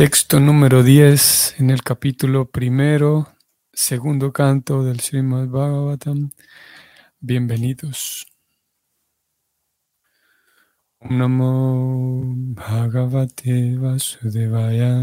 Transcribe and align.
Texto 0.00 0.40
número 0.40 0.82
10 0.82 1.56
en 1.60 1.68
el 1.68 1.82
capítulo 1.82 2.50
primero, 2.50 3.28
segundo 3.70 4.32
canto 4.32 4.82
del 4.82 5.00
Srimad 5.00 5.48
Bhagavatam. 5.48 6.30
Bienvenidos. 7.20 8.26
Namo 11.02 12.22
Bhagavate 12.56 13.76
Vasudevaya. 13.76 14.96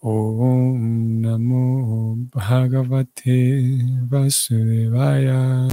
Om 0.00 1.20
Namo 1.20 2.16
Bhagavate 2.34 3.78
Vasudevaya. 4.10 5.68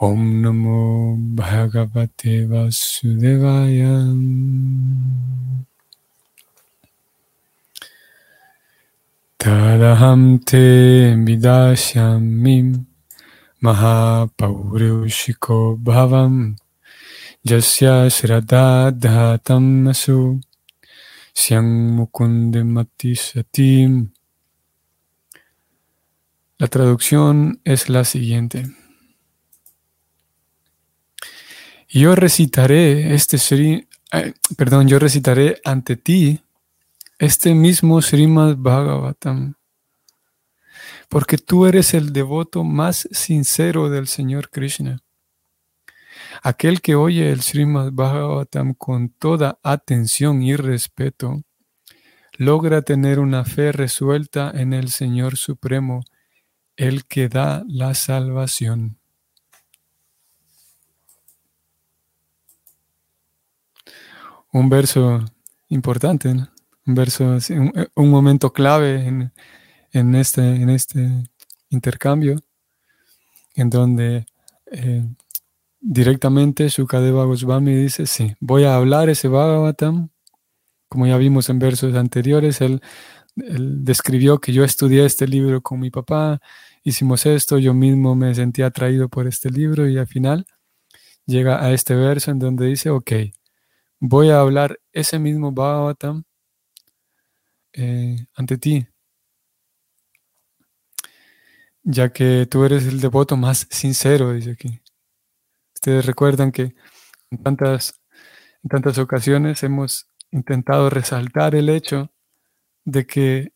Om 0.00 0.42
Namo 0.42 1.16
Bhagavate 1.34 2.46
Vasudevaya. 2.46 4.06
Tadaham 9.38 10.38
te 10.46 11.16
vidashyamim 11.26 12.86
Mahapaurushiko 13.60 15.76
bhavam 15.82 16.54
Jasya 17.44 18.06
shradadhatam 18.06 19.90
asu 19.90 20.38
Syang 21.34 21.98
mukundemati 21.98 23.18
satim 23.18 24.12
La 26.60 26.68
traducción 26.68 27.60
es 27.64 27.88
la 27.88 28.04
siguiente. 28.04 28.77
Yo 31.90 32.14
recitaré 32.14 33.14
este 33.14 33.38
Sri, 33.38 33.88
eh, 34.12 34.34
perdón, 34.58 34.88
yo 34.88 34.98
recitaré 34.98 35.58
ante 35.64 35.96
ti 35.96 36.38
este 37.18 37.54
mismo 37.54 38.02
Srimad 38.02 38.56
Bhagavatam, 38.58 39.54
porque 41.08 41.38
tú 41.38 41.64
eres 41.64 41.94
el 41.94 42.12
devoto 42.12 42.62
más 42.62 43.08
sincero 43.10 43.88
del 43.88 44.06
Señor 44.06 44.50
Krishna. 44.50 45.02
Aquel 46.42 46.82
que 46.82 46.94
oye 46.94 47.32
el 47.32 47.40
Srimad 47.40 47.90
Bhagavatam 47.92 48.74
con 48.74 49.08
toda 49.08 49.58
atención 49.62 50.42
y 50.42 50.56
respeto, 50.56 51.42
logra 52.36 52.82
tener 52.82 53.18
una 53.18 53.46
fe 53.46 53.72
resuelta 53.72 54.52
en 54.54 54.74
el 54.74 54.90
Señor 54.90 55.38
Supremo, 55.38 56.04
el 56.76 57.06
que 57.06 57.30
da 57.30 57.64
la 57.66 57.94
salvación. 57.94 58.98
Un 64.52 64.68
verso 64.68 65.24
importante, 65.68 66.28
un 66.30 66.94
verso, 66.94 67.38
un, 67.94 68.10
momento 68.10 68.52
clave 68.52 69.30
en, 69.92 70.14
este, 70.14 70.40
en 70.40 70.70
este 70.70 71.24
intercambio, 71.70 72.36
en 73.54 73.70
donde 73.70 74.26
eh, 74.70 75.04
directamente 75.80 76.68
Shukadeva 76.68 77.24
Goswami 77.24 77.74
dice, 77.74 78.06
sí, 78.06 78.34
voy 78.40 78.64
a 78.64 78.76
hablar 78.76 79.10
ese 79.10 79.28
Bhagavatam, 79.28 80.10
como 80.88 81.06
ya 81.06 81.18
vimos 81.18 81.50
en 81.50 81.58
versos 81.58 81.94
anteriores, 81.94 82.60
él, 82.60 82.80
él 83.36 83.84
describió 83.84 84.40
que 84.40 84.52
yo 84.52 84.64
estudié 84.64 85.04
este 85.04 85.26
libro 85.26 85.60
con 85.60 85.80
mi 85.80 85.90
papá, 85.90 86.40
hicimos 86.82 87.26
esto, 87.26 87.58
yo 87.58 87.74
mismo 87.74 88.14
me 88.14 88.34
sentí 88.34 88.62
atraído 88.62 89.08
por 89.08 89.26
este 89.26 89.50
libro 89.50 89.88
y 89.88 89.98
al 89.98 90.06
final 90.06 90.46
llega 91.26 91.62
a 91.62 91.72
este 91.72 91.94
verso 91.94 92.30
en 92.30 92.38
donde 92.38 92.66
dice, 92.66 92.90
ok, 92.90 93.12
voy 94.00 94.30
a 94.30 94.40
hablar 94.40 94.80
ese 94.92 95.18
mismo 95.18 95.52
Bhagavatam 95.52 96.24
eh, 97.72 98.26
ante 98.34 98.58
ti, 98.58 98.86
ya 101.82 102.10
que 102.12 102.46
tú 102.46 102.64
eres 102.64 102.86
el 102.86 103.00
devoto 103.00 103.36
más 103.36 103.66
sincero, 103.70 104.32
dice 104.32 104.52
aquí. 104.52 104.80
Ustedes 105.74 106.06
recuerdan 106.06 106.52
que 106.52 106.74
en 107.30 107.42
tantas, 107.42 108.00
en 108.62 108.68
tantas 108.68 108.98
ocasiones 108.98 109.62
hemos 109.62 110.08
intentado 110.30 110.90
resaltar 110.90 111.54
el 111.54 111.68
hecho 111.68 112.12
de 112.84 113.06
que 113.06 113.52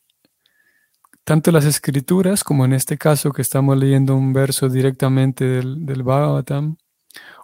tanto 1.25 1.52
las 1.52 1.64
escrituras, 1.64 2.44
como 2.44 2.64
en 2.64 2.72
este 2.72 2.98
caso 2.98 3.32
que 3.32 3.42
estamos 3.42 3.76
leyendo 3.76 4.16
un 4.16 4.32
verso 4.32 4.69
directamente 4.69 5.44
del, 5.44 5.86
del 5.86 6.02
Bhagavatam, 6.02 6.76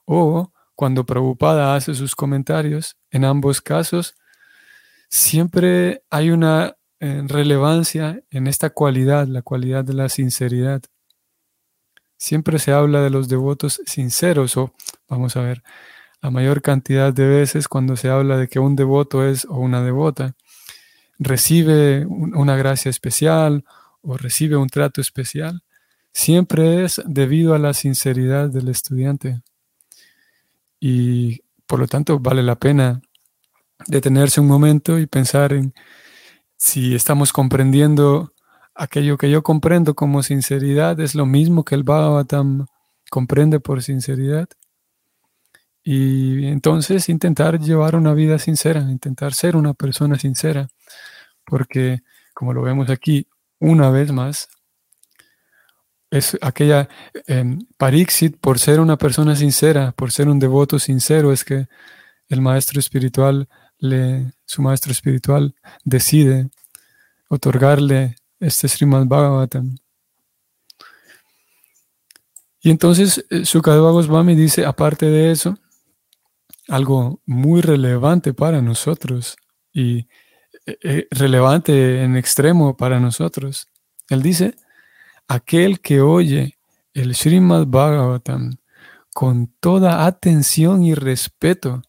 o 0.04 0.52
cuando 0.78 1.04
Prabhupada 1.04 1.74
hace 1.74 1.92
sus 1.92 2.14
comentarios, 2.14 2.96
en 3.10 3.24
ambos 3.24 3.60
casos, 3.60 4.14
siempre 5.08 6.04
hay 6.08 6.30
una 6.30 6.76
eh, 7.00 7.22
relevancia 7.26 8.22
en 8.30 8.46
esta 8.46 8.70
cualidad, 8.70 9.26
la 9.26 9.42
cualidad 9.42 9.84
de 9.84 9.94
la 9.94 10.08
sinceridad. 10.08 10.82
Siempre 12.16 12.60
se 12.60 12.70
habla 12.70 13.02
de 13.02 13.10
los 13.10 13.28
devotos 13.28 13.82
sinceros, 13.86 14.56
o 14.56 14.72
vamos 15.08 15.36
a 15.36 15.40
ver, 15.40 15.64
la 16.22 16.30
mayor 16.30 16.62
cantidad 16.62 17.12
de 17.12 17.26
veces 17.26 17.66
cuando 17.66 17.96
se 17.96 18.08
habla 18.08 18.36
de 18.36 18.46
que 18.46 18.60
un 18.60 18.76
devoto 18.76 19.26
es 19.26 19.46
o 19.46 19.56
una 19.56 19.82
devota, 19.82 20.36
recibe 21.18 22.06
una 22.06 22.54
gracia 22.54 22.88
especial 22.88 23.64
o 24.00 24.16
recibe 24.16 24.54
un 24.54 24.68
trato 24.68 25.00
especial, 25.00 25.64
siempre 26.12 26.84
es 26.84 27.02
debido 27.04 27.54
a 27.54 27.58
la 27.58 27.74
sinceridad 27.74 28.48
del 28.48 28.68
estudiante 28.68 29.42
y 30.80 31.40
por 31.66 31.80
lo 31.80 31.86
tanto 31.86 32.18
vale 32.18 32.42
la 32.42 32.56
pena 32.56 33.00
detenerse 33.86 34.40
un 34.40 34.48
momento 34.48 34.98
y 34.98 35.06
pensar 35.06 35.52
en 35.52 35.74
si 36.56 36.94
estamos 36.94 37.32
comprendiendo 37.32 38.32
aquello 38.74 39.16
que 39.16 39.30
yo 39.30 39.42
comprendo 39.42 39.94
como 39.94 40.22
sinceridad, 40.22 40.98
es 41.00 41.14
lo 41.14 41.26
mismo 41.26 41.64
que 41.64 41.74
el 41.74 41.84
Bhagavatam 41.84 42.66
comprende 43.10 43.60
por 43.60 43.82
sinceridad. 43.82 44.48
Y 45.82 46.46
entonces 46.46 47.08
intentar 47.08 47.58
llevar 47.60 47.96
una 47.96 48.12
vida 48.12 48.38
sincera, 48.38 48.80
intentar 48.80 49.34
ser 49.34 49.56
una 49.56 49.74
persona 49.74 50.18
sincera, 50.18 50.68
porque 51.46 52.00
como 52.34 52.52
lo 52.52 52.62
vemos 52.62 52.90
aquí 52.90 53.26
una 53.58 53.90
vez 53.90 54.12
más, 54.12 54.48
es 56.10 56.36
aquella 56.40 56.88
eh, 57.26 57.58
Parixit, 57.76 58.38
por 58.38 58.58
ser 58.58 58.80
una 58.80 58.96
persona 58.96 59.36
sincera, 59.36 59.92
por 59.92 60.10
ser 60.10 60.28
un 60.28 60.38
devoto 60.38 60.78
sincero, 60.78 61.32
es 61.32 61.44
que 61.44 61.66
el 62.28 62.40
maestro 62.40 62.80
espiritual, 62.80 63.48
le, 63.78 64.32
su 64.44 64.62
maestro 64.62 64.92
espiritual 64.92 65.54
decide 65.84 66.50
otorgarle 67.28 68.16
este 68.40 68.68
Srimad 68.68 69.06
Bhagavatam. 69.06 69.76
Y 72.60 72.70
entonces 72.70 73.24
eh, 73.30 73.44
Sukadeva 73.44 73.90
Goswami 73.90 74.34
dice, 74.34 74.64
aparte 74.64 75.06
de 75.06 75.30
eso, 75.30 75.56
algo 76.68 77.20
muy 77.24 77.60
relevante 77.60 78.34
para 78.34 78.60
nosotros 78.60 79.36
y 79.72 80.08
eh, 80.66 81.06
relevante 81.10 82.02
en 82.02 82.16
extremo 82.16 82.76
para 82.76 83.00
nosotros. 83.00 83.68
Él 84.10 84.22
dice, 84.22 84.54
aquel 85.28 85.80
que 85.80 86.00
oye 86.00 86.58
el 86.94 87.14
Srimad 87.14 87.66
Bhagavatam 87.66 88.56
con 89.12 89.52
toda 89.60 90.06
atención 90.06 90.82
y 90.82 90.94
respeto, 90.94 91.82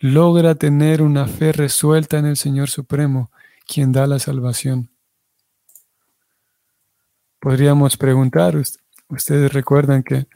logra 0.00 0.54
tener 0.54 1.02
una 1.02 1.26
fe 1.26 1.52
resuelta 1.52 2.18
en 2.18 2.26
el 2.26 2.36
Señor 2.36 2.68
Supremo, 2.70 3.30
quien 3.66 3.92
da 3.92 4.06
la 4.06 4.18
salvación. 4.18 4.90
Podríamos 7.40 7.96
preguntar, 7.96 8.56
ustedes 9.08 9.52
recuerdan 9.52 10.02
que 10.02 10.26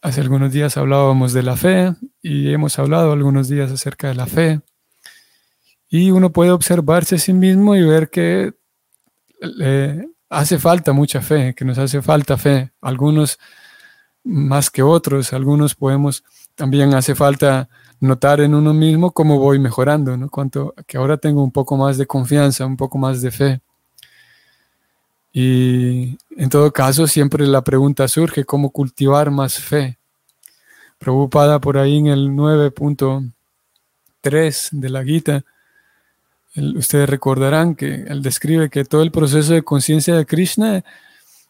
hace 0.00 0.20
algunos 0.20 0.52
días 0.52 0.76
hablábamos 0.76 1.32
de 1.32 1.42
la 1.42 1.56
fe 1.56 1.94
y 2.20 2.52
hemos 2.52 2.78
hablado 2.78 3.12
algunos 3.12 3.48
días 3.48 3.70
acerca 3.70 4.08
de 4.08 4.14
la 4.14 4.26
fe. 4.26 4.60
Y 5.88 6.10
uno 6.10 6.32
puede 6.32 6.52
observarse 6.52 7.16
a 7.16 7.18
sí 7.18 7.32
mismo 7.32 7.76
y 7.76 7.82
ver 7.82 8.08
que 8.08 8.54
eh, 9.60 10.06
hace 10.32 10.58
falta 10.58 10.92
mucha 10.92 11.20
fe, 11.20 11.54
que 11.54 11.64
nos 11.64 11.78
hace 11.78 12.02
falta 12.02 12.36
fe. 12.36 12.72
Algunos 12.80 13.38
más 14.24 14.70
que 14.70 14.82
otros, 14.82 15.32
algunos 15.32 15.74
podemos, 15.74 16.22
también 16.54 16.94
hace 16.94 17.14
falta 17.14 17.68
notar 18.00 18.40
en 18.40 18.54
uno 18.54 18.72
mismo 18.72 19.12
cómo 19.12 19.38
voy 19.38 19.58
mejorando, 19.58 20.16
¿no? 20.16 20.30
Cuanto 20.30 20.74
que 20.86 20.96
ahora 20.96 21.18
tengo 21.18 21.44
un 21.44 21.52
poco 21.52 21.76
más 21.76 21.98
de 21.98 22.06
confianza, 22.06 22.64
un 22.64 22.78
poco 22.78 22.96
más 22.98 23.20
de 23.20 23.30
fe. 23.30 23.60
Y 25.32 26.18
en 26.36 26.48
todo 26.48 26.72
caso, 26.72 27.06
siempre 27.06 27.46
la 27.46 27.62
pregunta 27.62 28.08
surge, 28.08 28.44
¿cómo 28.44 28.70
cultivar 28.70 29.30
más 29.30 29.58
fe? 29.58 29.98
Preocupada 30.98 31.60
por 31.60 31.76
ahí 31.76 31.98
en 31.98 32.06
el 32.06 32.30
9.3 32.30 34.70
de 34.72 34.88
la 34.88 35.04
Gita, 35.04 35.44
ustedes 36.56 37.08
recordarán 37.08 37.74
que 37.74 38.04
él 38.06 38.22
describe 38.22 38.70
que 38.70 38.84
todo 38.84 39.02
el 39.02 39.10
proceso 39.10 39.54
de 39.54 39.62
conciencia 39.62 40.14
de 40.14 40.26
Krishna 40.26 40.84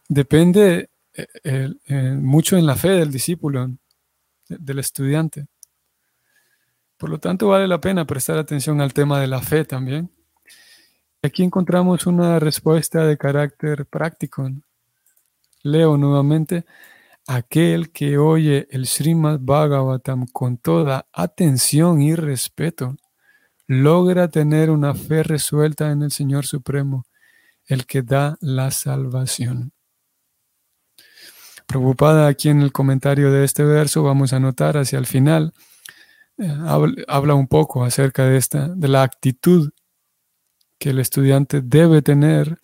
depende 0.08 0.90
eh, 1.14 1.69
eh, 1.87 2.16
mucho 2.19 2.56
en 2.56 2.66
la 2.66 2.76
fe 2.76 2.90
del 2.90 3.10
discípulo, 3.10 3.70
del 4.49 4.78
estudiante. 4.78 5.46
Por 6.96 7.10
lo 7.10 7.19
tanto, 7.19 7.49
vale 7.49 7.66
la 7.66 7.81
pena 7.81 8.06
prestar 8.06 8.38
atención 8.38 8.81
al 8.81 8.94
tema 8.94 9.20
de 9.20 9.26
la 9.26 9.43
fe 9.43 9.64
también. 9.64 10.10
Aquí 11.22 11.43
encontramos 11.43 12.06
una 12.06 12.38
respuesta 12.38 13.04
de 13.04 13.19
carácter 13.19 13.87
práctico. 13.87 14.49
Leo 15.62 15.96
nuevamente, 15.96 16.64
aquel 17.26 17.90
que 17.90 18.19
oye 18.19 18.66
el 18.70 18.87
Srimad 18.87 19.38
Bhagavatam 19.40 20.26
con 20.26 20.58
toda 20.58 21.06
atención 21.12 22.00
y 22.02 22.14
respeto, 22.14 22.96
logra 23.73 24.29
tener 24.29 24.71
una 24.71 24.95
fe 24.95 25.23
resuelta 25.23 25.91
en 25.91 26.03
el 26.03 26.13
Señor 26.13 26.47
Supremo, 26.47 27.05
el 27.65 27.87
que 27.87 28.03
da 28.03 28.37
la 28.41 28.71
salvación. 28.71 29.73
Preocupada 31.67 32.27
aquí 32.27 32.51
en 32.51 32.61
el 32.61 32.71
comentario 32.71 33.33
de 33.33 33.45
este 33.45 33.65
verso, 33.65 34.03
vamos 34.03 34.33
a 34.33 34.41
notar 34.41 34.77
hacia 34.77 34.99
el 34.99 35.07
final, 35.07 35.55
eh, 36.37 36.55
habla, 37.07 37.35
un 37.35 37.49
poco 37.49 37.85
acerca 37.85 38.27
de, 38.27 38.37
esta, 38.37 38.69
de 38.69 38.89
la 38.89 39.03
actitud 39.03 39.71
que 40.79 40.91
el 40.91 40.99
estudiante 40.99 41.63
debe 41.63 42.03
tener 42.03 42.59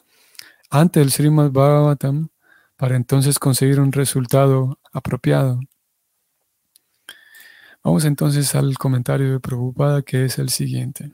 ante 0.69 1.01
el 1.01 1.11
Srimad 1.11 1.53
Bhagavatam 1.53 2.29
para 2.77 2.97
entonces 2.97 3.39
conseguir 3.39 3.81
un 3.81 3.93
resultado 3.93 4.79
apropiado. 4.93 5.61
Vamos 7.83 8.05
entonces 8.05 8.55
al 8.55 8.77
comentario 8.77 9.33
de 9.33 9.41
Prabhupada 9.41 10.03
que 10.03 10.25
es 10.25 10.39
el 10.39 10.51
siguiente. 10.51 11.13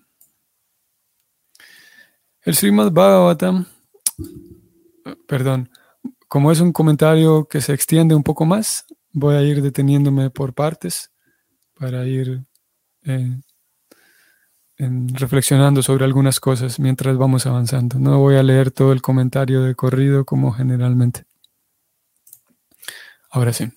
El 2.43 2.55
Srimad 2.55 2.93
Bhagavatam, 2.93 3.67
perdón, 5.27 5.71
como 6.29 6.53
es 6.53 6.61
un 6.61 6.73
comentario 6.73 7.47
que 7.47 7.61
se 7.61 7.73
extiende 7.73 8.15
un 8.15 8.23
poco 8.23 8.45
más, 8.45 8.87
voy 9.13 9.37
a 9.37 9.43
ir 9.43 9.63
deteniéndome 9.63 10.31
por 10.31 10.53
partes 10.53 11.11
para 11.79 12.07
ir 12.07 12.45
eh, 13.03 13.41
reflexionando 14.79 15.83
sobre 15.83 16.05
algunas 16.05 16.41
cosas 16.41 16.81
mientras 16.81 17.17
vamos 17.17 17.47
avanzando. 17.47 17.99
No 17.99 18.19
voy 18.19 18.37
a 18.37 18.43
leer 18.43 18.71
todo 18.71 18.93
el 18.93 19.01
comentario 19.01 19.63
de 19.63 19.75
corrido 19.75 20.25
como 20.25 20.53
generalmente. 20.53 21.25
Ahora 23.31 23.53
sí. 23.53 23.71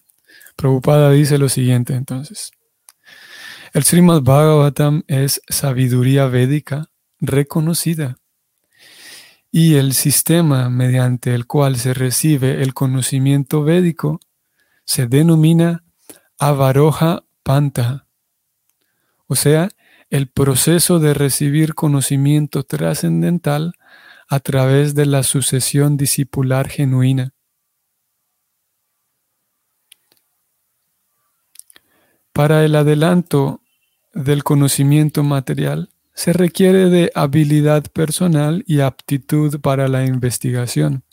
Prabhupada 0.56 1.12
dice 1.12 1.38
lo 1.38 1.50
siguiente 1.50 1.94
entonces. 1.94 2.52
El 3.78 3.84
Srimad 3.84 4.24
Bhagavatam 4.24 5.04
es 5.06 5.40
sabiduría 5.48 6.26
védica 6.26 6.90
reconocida 7.20 8.18
y 9.52 9.76
el 9.76 9.94
sistema 9.94 10.68
mediante 10.72 11.36
el 11.36 11.46
cual 11.46 11.76
se 11.76 11.94
recibe 11.94 12.64
el 12.64 12.74
conocimiento 12.74 13.64
védico 13.64 14.20
se 14.84 15.06
denomina 15.06 15.84
Avaroha 16.40 17.26
Panta 17.44 18.08
o 19.28 19.36
sea, 19.36 19.70
el 20.10 20.28
proceso 20.28 20.98
de 20.98 21.14
recibir 21.14 21.76
conocimiento 21.76 22.64
trascendental 22.64 23.74
a 24.28 24.40
través 24.40 24.96
de 24.96 25.06
la 25.06 25.22
sucesión 25.22 25.98
discipular 25.98 26.68
genuina. 26.68 27.36
Para 32.34 32.66
el 32.66 32.74
adelanto 32.76 33.62
del 34.18 34.44
conocimiento 34.44 35.24
material 35.24 35.90
se 36.14 36.34
requiere 36.34 36.90
de 36.90 37.12
habilidad 37.14 37.84
personal 37.94 38.64
y 38.66 38.80
aptitud 38.80 39.62
para 39.62 39.88
la 39.88 40.06
investigación. 40.06 41.04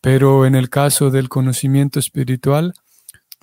Pero 0.00 0.46
en 0.46 0.54
el 0.54 0.70
caso 0.70 1.10
del 1.10 1.28
conocimiento 1.28 1.98
espiritual, 1.98 2.72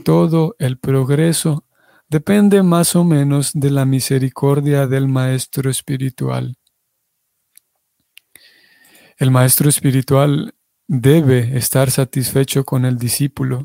todo 0.04 0.56
el 0.58 0.80
progreso 0.80 1.66
depende 2.10 2.64
más 2.64 2.96
o 2.96 3.04
menos 3.04 3.52
de 3.54 3.70
la 3.70 3.86
misericordia 3.86 4.88
del 4.88 5.08
maestro 5.08 5.70
espiritual. 5.70 6.58
El 9.18 9.30
maestro 9.30 9.70
espiritual 9.70 10.56
debe 10.88 11.58
estar 11.58 11.92
satisfecho 11.92 12.66
con 12.66 12.86
el 12.86 12.98
discípulo. 12.98 13.62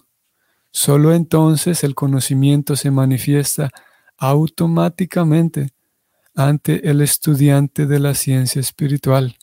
Solo 0.70 1.14
entonces 1.14 1.82
el 1.82 1.94
conocimiento 1.94 2.76
se 2.76 2.90
manifiesta 2.90 3.70
automáticamente 4.22 5.70
ante 6.36 6.88
el 6.88 7.00
estudiante 7.00 7.86
de 7.86 7.98
la 7.98 8.14
ciencia 8.14 8.60
espiritual. 8.60 9.36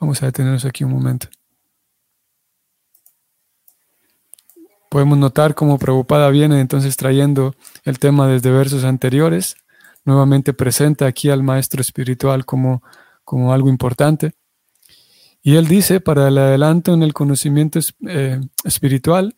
Vamos 0.00 0.22
a 0.22 0.26
detenernos 0.26 0.64
aquí 0.64 0.84
un 0.84 0.90
momento. 0.92 1.28
Podemos 4.88 5.18
notar 5.18 5.54
cómo 5.54 5.78
Preocupada 5.78 6.30
viene 6.30 6.60
entonces 6.60 6.96
trayendo 6.96 7.54
el 7.84 7.98
tema 7.98 8.26
desde 8.26 8.50
versos 8.50 8.84
anteriores, 8.84 9.56
nuevamente 10.06 10.54
presenta 10.54 11.04
aquí 11.04 11.28
al 11.28 11.42
maestro 11.42 11.82
espiritual 11.82 12.46
como, 12.46 12.82
como 13.22 13.52
algo 13.52 13.68
importante. 13.68 14.32
Y 15.42 15.56
él 15.56 15.68
dice, 15.68 16.00
para 16.00 16.28
el 16.28 16.38
adelanto 16.38 16.94
en 16.94 17.02
el 17.02 17.12
conocimiento 17.12 17.80
eh, 18.08 18.40
espiritual, 18.64 19.36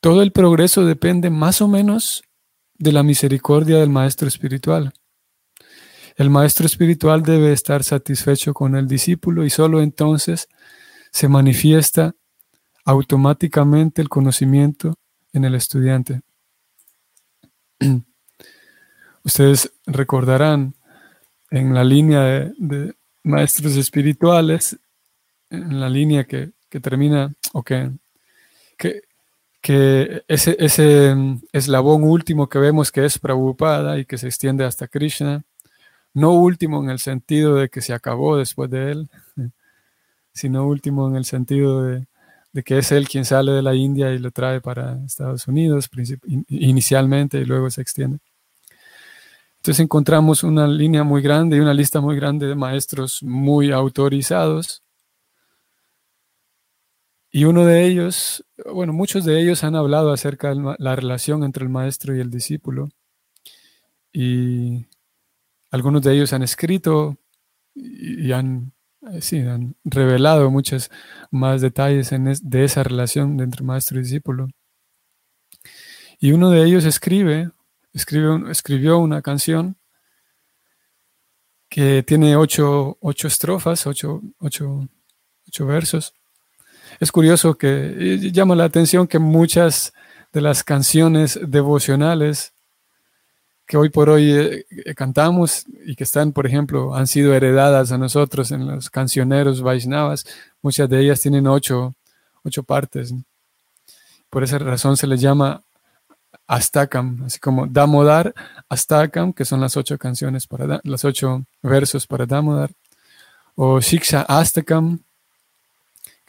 todo 0.00 0.22
el 0.22 0.32
progreso 0.32 0.84
depende 0.84 1.30
más 1.30 1.60
o 1.60 1.68
menos 1.68 2.22
de 2.74 2.92
la 2.92 3.02
misericordia 3.02 3.78
del 3.78 3.90
maestro 3.90 4.26
espiritual. 4.28 4.92
El 6.16 6.30
maestro 6.30 6.66
espiritual 6.66 7.22
debe 7.22 7.52
estar 7.52 7.84
satisfecho 7.84 8.52
con 8.52 8.74
el 8.76 8.88
discípulo 8.88 9.44
y 9.44 9.50
solo 9.50 9.80
entonces 9.80 10.48
se 11.10 11.28
manifiesta 11.28 12.14
automáticamente 12.84 14.02
el 14.02 14.08
conocimiento 14.08 14.94
en 15.32 15.44
el 15.44 15.54
estudiante. 15.54 16.22
Ustedes 19.24 19.72
recordarán 19.86 20.74
en 21.50 21.74
la 21.74 21.84
línea 21.84 22.52
de, 22.56 22.94
maestros 23.22 23.76
espirituales, 23.76 24.78
en 25.50 25.78
la 25.78 25.88
línea 25.88 26.24
que, 26.24 26.52
termina, 26.80 27.34
o 27.52 27.62
que, 27.62 27.90
que, 29.60 30.22
ese, 30.28 30.56
ese 30.58 31.14
eslabón 31.52 32.04
último 32.04 32.48
que 32.48 32.58
vemos 32.58 32.90
que 32.92 33.04
es 33.04 33.18
Prabhupada 33.18 33.98
y 33.98 34.04
que 34.04 34.18
se 34.18 34.26
extiende 34.26 34.64
hasta 34.64 34.88
Krishna, 34.88 35.42
no 36.14 36.32
último 36.32 36.82
en 36.82 36.90
el 36.90 36.98
sentido 36.98 37.56
de 37.56 37.68
que 37.68 37.82
se 37.82 37.92
acabó 37.92 38.36
después 38.36 38.70
de 38.70 38.92
él, 38.92 39.10
sino 40.32 40.66
último 40.66 41.08
en 41.08 41.16
el 41.16 41.24
sentido 41.24 41.82
de, 41.82 42.06
de 42.52 42.62
que 42.62 42.78
es 42.78 42.92
él 42.92 43.08
quien 43.08 43.24
sale 43.24 43.52
de 43.52 43.62
la 43.62 43.74
India 43.74 44.12
y 44.12 44.18
lo 44.18 44.30
trae 44.30 44.60
para 44.60 44.98
Estados 45.04 45.46
Unidos 45.46 45.88
inicialmente 46.48 47.38
y 47.38 47.44
luego 47.44 47.70
se 47.70 47.82
extiende. 47.82 48.18
Entonces 49.56 49.80
encontramos 49.80 50.42
una 50.42 50.66
línea 50.66 51.04
muy 51.04 51.20
grande 51.22 51.56
y 51.56 51.60
una 51.60 51.74
lista 51.74 52.00
muy 52.00 52.16
grande 52.16 52.46
de 52.46 52.54
maestros 52.54 53.22
muy 53.22 53.70
autorizados. 53.70 54.82
Y 57.30 57.44
uno 57.44 57.64
de 57.64 57.86
ellos, 57.86 58.44
bueno, 58.72 58.92
muchos 58.92 59.24
de 59.24 59.40
ellos 59.40 59.62
han 59.64 59.76
hablado 59.76 60.12
acerca 60.12 60.54
de 60.54 60.74
la 60.78 60.96
relación 60.96 61.44
entre 61.44 61.64
el 61.64 61.70
maestro 61.70 62.16
y 62.16 62.20
el 62.20 62.30
discípulo. 62.30 62.88
Y 64.12 64.86
algunos 65.70 66.02
de 66.02 66.14
ellos 66.14 66.32
han 66.32 66.42
escrito 66.42 67.16
y 67.74 68.32
han 68.32 68.72
eh, 69.02 69.22
sí, 69.22 69.38
han 69.38 69.76
revelado 69.84 70.50
muchos 70.50 70.90
más 71.30 71.62
detalles 71.62 72.10
de 72.10 72.64
esa 72.64 72.82
relación 72.82 73.40
entre 73.40 73.64
maestro 73.64 73.98
y 73.98 74.02
discípulo. 74.02 74.48
Y 76.18 76.32
uno 76.32 76.50
de 76.50 76.64
ellos 76.64 76.84
escribe, 76.84 77.50
escribe 77.94 78.50
escribió 78.50 78.98
una 78.98 79.22
canción 79.22 79.76
que 81.70 82.02
tiene 82.02 82.36
ocho, 82.36 82.98
estrofas, 83.24 83.86
ocho, 83.86 84.20
ocho 84.38 85.66
versos. 85.66 86.14
Es 87.00 87.10
curioso 87.10 87.54
que 87.56 88.30
llama 88.32 88.54
la 88.54 88.64
atención 88.64 89.06
que 89.06 89.18
muchas 89.18 89.94
de 90.32 90.42
las 90.42 90.62
canciones 90.62 91.40
devocionales 91.42 92.52
que 93.70 93.76
hoy 93.76 93.88
por 93.88 94.10
hoy 94.10 94.32
eh, 94.32 94.66
eh, 94.68 94.94
cantamos 94.96 95.64
y 95.86 95.94
que 95.94 96.02
están, 96.02 96.32
por 96.32 96.44
ejemplo, 96.44 96.92
han 96.96 97.06
sido 97.06 97.32
heredadas 97.34 97.92
a 97.92 97.98
nosotros 97.98 98.50
en 98.50 98.66
los 98.66 98.90
cancioneros 98.90 99.62
Vaishnavas. 99.62 100.26
Muchas 100.60 100.88
de 100.90 101.00
ellas 101.00 101.20
tienen 101.20 101.46
ocho, 101.46 101.94
partes. 102.66 103.14
Por 104.28 104.42
esa 104.42 104.58
razón 104.58 104.96
se 104.96 105.06
les 105.06 105.20
llama 105.20 105.62
Astakam, 106.48 107.22
así 107.24 107.38
como 107.38 107.68
Damodar, 107.68 108.34
Astakam, 108.68 109.32
que 109.32 109.44
son 109.44 109.60
las 109.60 109.76
ocho 109.76 109.96
canciones 109.98 110.48
para 110.48 110.80
los 110.82 111.04
ocho 111.04 111.44
versos 111.62 112.08
para 112.08 112.26
Damodar, 112.26 112.72
o 113.54 113.80
Shiksha 113.80 114.22
Astakam, 114.22 114.98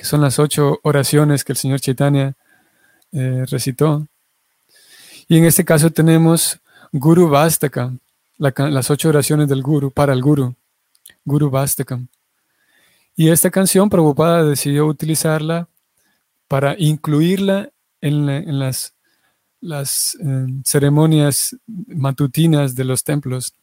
que 0.02 0.08
son 0.08 0.20
las 0.20 0.40
ocho 0.40 0.80
oraciones 0.82 1.44
que 1.44 1.52
el 1.52 1.58
señor 1.58 1.80
Chaitanya 1.80 2.34
eh, 3.12 3.46
recitó. 3.48 4.08
Y 5.28 5.38
en 5.38 5.46
este 5.46 5.64
caso 5.64 5.92
tenemos 5.92 6.60
Guru 6.92 7.30
Vastakam, 7.30 8.00
las 8.40 8.90
ocho 8.90 9.10
oraciones 9.10 9.48
del 9.48 9.62
Guru, 9.62 9.92
para 9.92 10.14
el 10.14 10.22
Guru, 10.24 10.56
Guru 11.24 11.52
Vastakam. 11.52 12.08
Y 13.16 13.30
esta 13.30 13.52
canción, 13.52 13.92
Prabhupada 13.92 14.44
decidió 14.44 14.88
utilizarla 14.88 15.68
para 16.48 16.74
incluirla 16.80 17.70
en, 18.02 18.58
las, 18.58 18.96
las 19.60 20.16
eh, 20.16 20.48
ceremonias 20.66 21.56
matutinas 21.68 22.74
de 22.74 22.86
los 22.86 23.04
templos. 23.04 23.54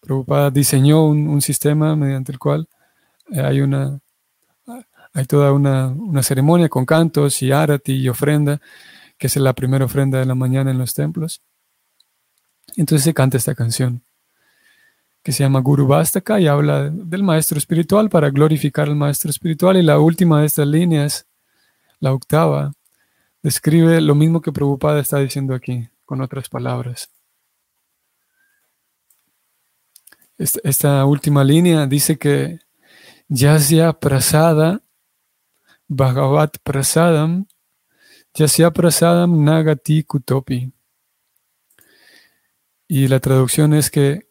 Prabhupada 0.00 0.50
diseñó 0.50 1.06
un, 1.06 1.40
sistema 1.40 1.96
mediante 1.96 2.30
el 2.30 2.38
cual 2.38 2.68
eh, 3.32 3.40
hay 3.40 3.62
una 3.62 4.00
hay 5.12 5.24
toda 5.24 5.52
una, 5.52 5.88
una, 5.88 6.22
ceremonia 6.22 6.68
con 6.68 6.86
cantos 6.86 7.42
y 7.42 7.52
arati 7.52 7.92
y 7.92 8.08
ofrenda, 8.08 8.60
que 9.18 9.26
es 9.26 9.36
la 9.36 9.52
primera 9.52 9.84
ofrenda 9.84 10.18
de 10.18 10.26
la 10.26 10.34
mañana 10.34 10.70
en 10.70 10.78
los 10.78 10.94
templos. 10.94 11.42
Entonces 12.76 13.04
se 13.04 13.14
canta 13.14 13.36
esta 13.36 13.54
canción 13.54 14.02
que 15.22 15.32
se 15.32 15.42
llama 15.42 15.60
Guru 15.60 15.86
Bastaka 15.86 16.40
y 16.40 16.46
habla 16.46 16.88
del 16.88 17.22
maestro 17.22 17.58
espiritual 17.58 18.08
para 18.08 18.30
glorificar 18.30 18.88
al 18.88 18.96
maestro 18.96 19.30
espiritual. 19.30 19.76
Y 19.76 19.82
la 19.82 19.98
última 19.98 20.40
de 20.40 20.46
estas 20.46 20.66
líneas, 20.66 21.26
la 21.98 22.12
octava, 22.12 22.72
describe 23.42 24.00
lo 24.00 24.14
mismo 24.14 24.40
que 24.40 24.52
Prabhupada 24.52 25.00
está 25.00 25.18
diciendo 25.18 25.54
aquí, 25.54 25.88
con 26.04 26.20
otras 26.20 26.48
palabras. 26.48 27.10
Esta, 30.38 31.04
última 31.04 31.44
línea 31.44 31.86
dice 31.86 32.18
que 32.18 32.60
Yasya 33.28 33.92
Prasada 33.92 34.80
Bhagavat 35.90 36.58
Prasadam 36.62 37.46
Yasya 38.32 38.70
Prasadam 38.70 39.42
Nagati 39.42 40.04
Kutopi. 40.04 40.72
Y 42.86 43.08
la 43.08 43.18
traducción 43.18 43.74
es 43.74 43.90
que 43.90 44.28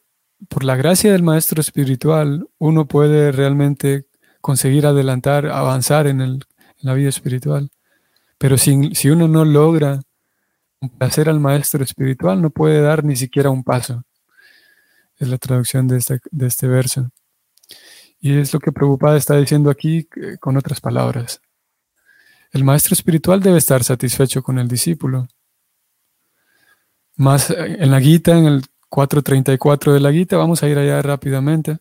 por 0.47 0.63
la 0.63 0.77
gracia 0.77 1.11
del 1.11 1.21
maestro 1.21 1.59
espiritual 1.59 2.47
uno 2.59 2.87
puede 2.87 3.33
realmente 3.33 4.05
conseguir 4.39 4.85
adelantar, 4.85 5.47
avanzar 5.47 6.07
en, 6.07 6.39
la 6.79 6.93
vida 6.93 7.09
espiritual. 7.09 7.69
Pero 8.37 8.57
si, 8.57 8.95
si 8.95 9.09
uno 9.09 9.27
no 9.27 9.43
logra 9.43 9.99
complacer 10.79 11.27
al 11.27 11.41
maestro 11.41 11.83
espiritual, 11.83 12.41
no 12.41 12.51
puede 12.51 12.79
dar 12.79 13.03
ni 13.03 13.17
siquiera 13.17 13.49
un 13.49 13.65
paso. 13.65 14.05
Es 15.17 15.27
la 15.27 15.37
traducción 15.37 15.89
de 15.89 15.97
este, 15.97 16.21
de 16.31 16.47
este 16.47 16.67
verso. 16.67 17.11
Y 18.21 18.37
es 18.37 18.53
lo 18.53 18.61
que 18.61 18.71
Prabhupada 18.71 19.17
está 19.17 19.35
diciendo 19.35 19.69
aquí 19.69 20.07
eh, 20.15 20.37
con 20.39 20.55
otras 20.55 20.79
palabras. 20.79 21.41
El 22.51 22.63
maestro 22.63 22.93
espiritual 22.93 23.41
debe 23.41 23.59
estar 23.59 23.83
satisfecho 23.83 24.41
con 24.41 24.57
el 24.57 24.67
discípulo. 24.67 25.27
Más 27.15 27.51
eh, 27.51 27.77
en 27.79 27.91
la 27.91 28.01
Gita, 28.01 28.37
en 28.37 28.45
el 28.45 28.63
4.34 28.89 29.93
de 29.93 29.99
la 29.99 30.11
Gita, 30.11 30.37
vamos 30.37 30.63
a 30.63 30.67
ir 30.67 30.77
allá 30.77 31.01
rápidamente. 31.01 31.77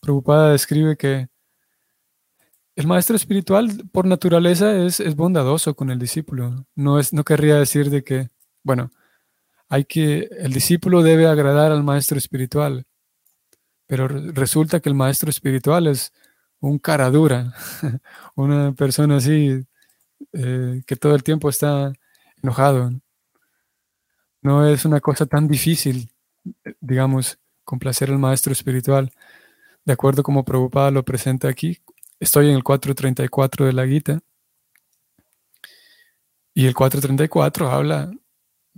Prabhupada 0.00 0.52
describe 0.52 0.96
que 0.96 1.28
el 2.76 2.86
maestro 2.86 3.16
espiritual 3.16 3.88
por 3.92 4.06
naturaleza 4.06 4.74
es, 4.84 5.14
bondadoso 5.16 5.74
con 5.74 5.90
el 5.90 5.98
discípulo. 5.98 6.66
No, 6.74 6.98
es, 6.98 7.12
no 7.12 7.24
querría 7.24 7.56
decir 7.56 7.90
de 7.90 8.04
que, 8.04 8.30
bueno, 8.62 8.90
hay 9.68 9.84
que, 9.84 10.28
el 10.38 10.52
discípulo 10.52 11.02
debe 11.02 11.26
agradar 11.26 11.72
al 11.72 11.82
maestro 11.82 12.16
espiritual, 12.16 12.86
pero 13.86 14.08
resulta 14.08 14.80
que 14.80 14.88
el 14.88 14.94
maestro 14.94 15.30
espiritual 15.30 15.88
es 15.88 16.12
un 16.60 16.78
cara 16.78 17.10
dura, 17.10 17.54
una 18.34 18.72
persona 18.72 19.16
así 19.16 19.64
eh, 20.32 20.82
que 20.86 20.96
todo 20.96 21.14
el 21.14 21.22
tiempo 21.22 21.48
está 21.48 21.92
enojado, 22.42 22.92
no 24.42 24.66
es 24.66 24.84
una 24.84 25.00
cosa 25.00 25.26
tan 25.26 25.48
difícil, 25.48 26.10
digamos, 26.80 27.38
complacer 27.64 28.10
al 28.10 28.18
maestro 28.18 28.52
espiritual. 28.52 29.12
De 29.84 29.92
acuerdo 29.92 30.22
como 30.22 30.44
Prabhupada 30.44 30.90
lo 30.90 31.04
presenta 31.04 31.48
aquí, 31.48 31.78
estoy 32.18 32.48
en 32.48 32.56
el 32.56 32.64
434 32.64 33.66
de 33.66 33.72
la 33.72 33.86
Gita. 33.86 34.20
Y 36.54 36.66
el 36.66 36.74
434 36.74 37.70
habla 37.70 38.10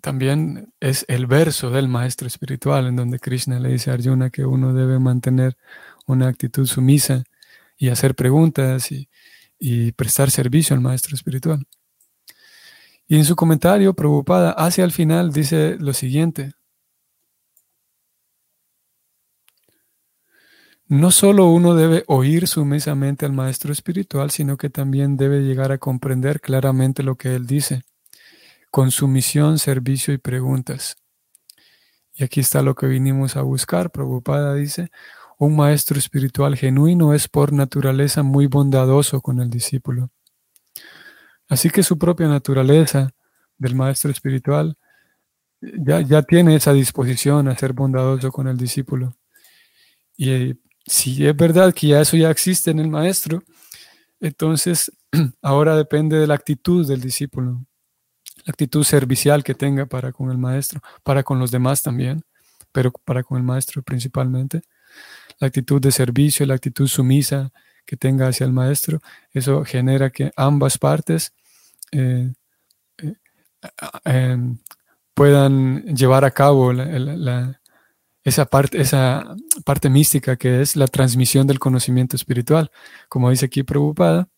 también, 0.01 0.73
es 0.81 1.05
el 1.09 1.27
verso 1.27 1.71
del 1.71 1.89
maestro 1.89 2.27
espiritual, 2.27 2.87
en 2.87 2.97
donde 2.97 3.21
Krishna 3.21 3.61
le 3.61 3.71
dice 3.71 3.91
a 3.91 3.95
Arjuna 3.95 4.31
que 4.31 4.45
uno 4.45 4.75
debe 4.75 4.99
mantener 4.99 5.57
una 6.07 6.29
actitud 6.29 6.67
sumisa 6.67 7.25
y 7.83 7.89
hacer 7.89 8.15
preguntas 8.15 8.93
y, 8.93 9.09
y 9.59 9.91
prestar 9.91 10.31
servicio 10.31 10.73
al 10.77 10.81
maestro 10.81 11.17
espiritual. 11.17 11.67
Y 13.09 13.17
en 13.17 13.25
su 13.25 13.35
comentario, 13.35 13.93
Prabhupada 13.93 14.53
hacia 14.53 14.85
el 14.85 14.93
final 14.93 15.33
dice 15.33 15.79
lo 15.81 15.93
siguiente. 15.93 16.53
No 20.87 21.11
solo 21.11 21.47
uno 21.47 21.75
debe 21.75 22.05
oír 22.07 22.47
sumesamente 22.47 23.27
al 23.27 23.33
maestro 23.33 23.73
espiritual, 23.73 24.31
sino 24.31 24.57
que 24.57 24.71
también 24.71 25.17
debe 25.17 25.41
llegar 25.41 25.73
a 25.73 25.79
comprender 25.79 26.41
claramente 26.41 27.03
lo 27.03 27.17
que 27.17 27.35
él 27.35 27.47
dice, 27.47 27.83
con 28.71 28.93
sumisión, 28.93 29.59
servicio 29.59 30.15
y 30.15 30.19
preguntas. 30.19 30.95
Y 32.15 32.23
aquí 32.23 32.39
está 32.39 32.63
lo 32.63 32.77
que 32.77 32.87
vinimos 32.87 33.35
a 33.35 33.43
buscar. 33.43 33.91
Prabhupada 33.91 34.55
dice, 34.55 34.93
un 35.45 35.57
maestro 35.57 35.99
espiritual 35.99 36.57
genuino 36.57 37.15
es 37.15 37.27
por 37.27 37.53
naturaleza 37.53 38.23
muy 38.23 38.47
bondadoso 38.47 39.21
con 39.21 39.41
el 39.41 39.51
discípulo. 39.51 40.09
Así 41.49 41.69
que 41.69 41.83
su 41.83 41.99
propia 41.99 42.29
naturaleza 42.29 43.11
del 43.59 43.75
maestro 43.75 44.13
espiritual 44.13 44.77
ya, 45.61 46.01
ya 46.01 46.23
tiene 46.23 46.55
esa 46.55 46.73
disposición 46.73 47.49
a 47.49 47.59
ser 47.59 47.73
bondadoso 47.73 48.31
con 48.31 48.47
el 48.47 48.57
discípulo. 48.57 49.17
Y 50.17 50.31
eh, 50.31 50.57
si 50.87 51.27
es 51.27 51.37
verdad 51.37 51.75
que 51.75 51.89
ya 51.89 52.01
eso 52.01 52.17
ya 52.17 52.31
existe 52.31 52.71
en 52.71 52.79
el 52.79 52.89
maestro, 52.89 53.43
entonces 54.21 54.93
ahora 55.43 55.75
depende 55.75 56.19
de 56.19 56.29
la 56.29 56.35
actitud 56.35 56.87
del 56.87 57.01
discípulo, 57.01 57.67
la 58.45 58.53
actitud 58.53 58.85
servicial 58.85 59.43
que 59.43 59.57
tenga 59.57 59.87
para 59.87 60.13
con 60.13 60.31
el 60.31 60.39
maestro, 60.39 60.81
para 61.03 61.25
con 61.25 61.41
los 61.41 61.51
demás 61.51 61.83
también, 61.83 62.23
pero 62.71 62.93
para 62.93 63.25
con 63.25 63.39
el 63.39 63.43
maestro 63.43 63.83
principalmente, 63.83 64.63
la 65.43 65.49
actitud 65.49 65.81
de 65.81 65.91
servicio, 65.91 66.47
la 66.47 66.55
actitud 66.55 66.87
sumisa 66.87 67.51
que 67.85 67.97
tenga 67.97 68.29
hacia 68.29 68.47
el 68.47 68.53
maestro, 68.53 69.01
eso 69.33 69.65
genera 69.65 70.11
que 70.11 70.31
ambas 70.37 70.79
partes 70.79 71.35
eh, 71.91 72.33
eh, 72.99 73.15
em, 74.05 74.59
puedan 75.15 75.83
llevar 75.97 76.25
a 76.25 76.31
cabo 76.31 76.73
esa, 78.23 78.47
parte, 78.47 78.81
esa 78.81 79.35
parte 79.65 79.91
mística 79.91 80.37
que 80.37 80.63
es 80.63 80.77
la 80.77 80.87
transmisión 80.87 81.49
del 81.49 81.59
conocimiento 81.59 82.15
espiritual. 82.15 82.71
Como 83.09 83.29
dice 83.29 83.47
aquí 83.47 83.65
Prabhupada, 83.65 84.29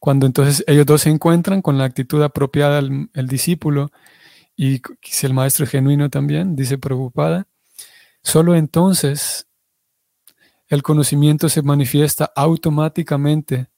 cuando 0.00 0.24
entonces 0.24 0.64
ellos 0.66 0.86
dos 0.86 1.02
se 1.02 1.10
encuentran 1.10 1.60
con 1.60 1.76
la 1.76 1.84
actitud 1.84 2.22
apropiada 2.22 2.78
el, 2.78 3.10
el 3.12 3.28
discípulo 3.28 3.92
y 4.56 4.80
si 5.02 5.26
el 5.26 5.34
maestro 5.34 5.66
es 5.66 5.70
genuino 5.70 6.08
también, 6.08 6.56
dice 6.56 6.78
Prabhupada, 6.78 7.46
solo 8.22 8.54
entonces 8.54 9.46
el 10.68 10.82
conocimiento 10.82 11.48
se 11.48 11.62
manifiesta 11.62 12.32
automáticamente 12.34 13.68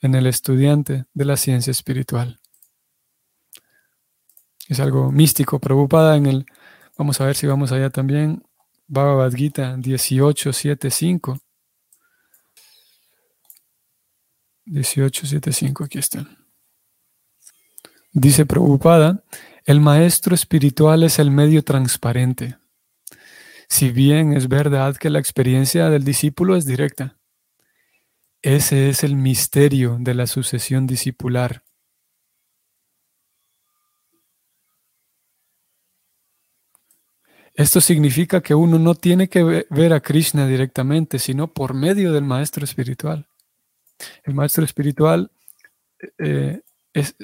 en 0.00 0.14
el 0.14 0.26
estudiante 0.26 1.06
de 1.14 1.24
la 1.24 1.36
ciencia 1.36 1.70
espiritual. 1.70 2.40
Es 4.68 4.80
algo 4.80 5.10
místico, 5.10 5.60
preocupada 5.60 6.16
en 6.16 6.26
el, 6.26 6.46
vamos 6.98 7.20
a 7.20 7.26
ver 7.26 7.36
si 7.36 7.46
vamos 7.46 7.72
allá 7.72 7.90
también, 7.90 8.42
Bhagavad 8.86 9.32
Gita 9.32 9.76
18.7.5. 9.76 11.40
18.7.5, 14.66 15.84
aquí 15.84 15.98
está. 15.98 16.26
Dice 18.12 18.44
Prabhupada, 18.44 19.24
el 19.64 19.80
maestro 19.80 20.34
espiritual 20.34 21.02
es 21.02 21.18
el 21.18 21.30
medio 21.30 21.64
transparente. 21.64 22.58
Si 23.72 23.90
bien 23.90 24.34
es 24.34 24.48
verdad 24.48 24.98
que 24.98 25.08
la 25.08 25.18
experiencia 25.18 25.88
del 25.88 26.04
discípulo 26.04 26.56
es 26.56 26.66
directa, 26.66 27.16
ese 28.42 28.90
es 28.90 29.02
el 29.02 29.16
misterio 29.16 29.96
de 29.98 30.12
la 30.12 30.26
sucesión 30.26 30.86
discipular. 30.86 31.64
Esto 37.54 37.80
significa 37.80 38.42
que 38.42 38.54
uno 38.54 38.78
no 38.78 38.94
tiene 38.94 39.30
que 39.30 39.64
ver 39.70 39.94
a 39.94 40.00
Krishna 40.00 40.46
directamente, 40.46 41.18
sino 41.18 41.50
por 41.54 41.72
medio 41.72 42.12
del 42.12 42.24
maestro 42.24 42.64
espiritual. 42.64 43.26
El 44.22 44.34
maestro 44.34 44.64
espiritual 44.64 45.30
eh, 46.18 46.60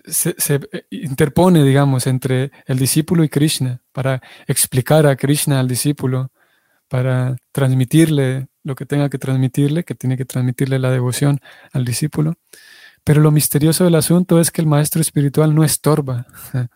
se, 0.07 0.35
se, 0.39 0.61
interpone, 0.89 1.63
digamos, 1.63 2.07
entre 2.07 2.53
el 2.65 2.79
discípulo 2.79 3.23
y 3.23 3.29
Krishna 3.29 3.83
para 3.93 4.23
explicar 4.47 5.07
a 5.07 5.15
Krishna 5.15 5.61
al 5.61 5.69
discípulo, 5.69 6.33
para 6.89 7.37
transmitirle 7.53 8.49
lo 8.65 8.75
que 8.75 8.87
tenga 8.87 9.09
que 9.09 9.19
transmitirle, 9.19 9.85
que 9.85 9.95
tiene 9.95 10.17
que 10.17 10.25
transmitirle 10.25 10.79
la 10.79 10.91
devoción 10.91 11.41
al 11.73 11.85
discípulo. 11.85 12.35
Pero 13.05 13.21
lo 13.21 13.31
misterioso 13.31 13.85
del 13.85 13.95
asunto 13.95 14.41
es 14.41 14.51
que 14.51 14.61
el 14.61 14.67
maestro 14.67 15.01
espiritual 15.01 15.55
no 15.55 15.65
estorba, 15.65 16.27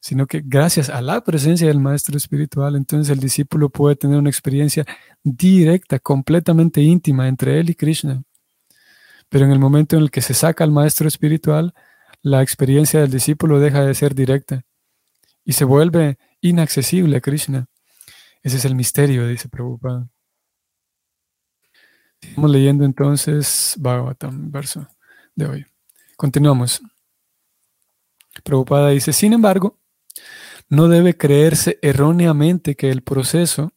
sino 0.00 0.26
que 0.26 0.42
gracias 0.44 0.88
a 0.90 1.00
la 1.00 1.22
presencia 1.24 1.68
del 1.68 1.80
maestro 1.80 2.16
espiritual, 2.16 2.76
entonces 2.76 3.10
el 3.10 3.20
discípulo 3.20 3.68
puede 3.70 3.96
tener 3.96 4.18
una 4.18 4.30
experiencia 4.30 4.84
directa, 5.22 5.98
completamente 5.98 6.80
íntima 6.80 7.28
entre 7.28 7.58
él 7.58 7.70
y 7.70 7.74
Krishna. 7.74 8.22
Pero 9.28 9.46
en 9.46 9.52
el 9.52 9.58
momento 9.58 9.96
en 9.96 10.02
el 10.02 10.10
que 10.10 10.20
se 10.20 10.34
saca 10.34 10.62
al 10.62 10.72
maestro 10.72 11.08
espiritual, 11.08 11.72
la 12.22 12.42
experiencia 12.42 13.00
del 13.00 13.10
discípulo 13.10 13.58
deja 13.58 13.84
de 13.84 13.94
ser 13.94 14.14
directa 14.14 14.64
y 15.44 15.54
se 15.54 15.64
vuelve 15.64 16.18
inaccesible 16.40 17.16
a 17.16 17.20
Krishna. 17.20 17.66
Ese 18.42 18.56
es 18.56 18.64
el 18.64 18.74
misterio, 18.74 19.26
dice 19.26 19.48
Prabhupada. 19.48 20.08
Estamos 22.20 22.50
leyendo 22.50 22.84
entonces 22.84 23.74
Bhagavatam, 23.78 24.50
verso 24.50 24.88
de 25.34 25.46
hoy. 25.46 25.66
Continuamos. 26.16 26.80
Prabhupada 28.42 28.90
dice, 28.90 29.12
sin 29.12 29.32
embargo, 29.32 29.78
no 30.68 30.88
debe 30.88 31.16
creerse 31.16 31.78
erróneamente 31.82 32.76
que 32.76 32.90
el 32.90 33.02
proceso 33.02 33.72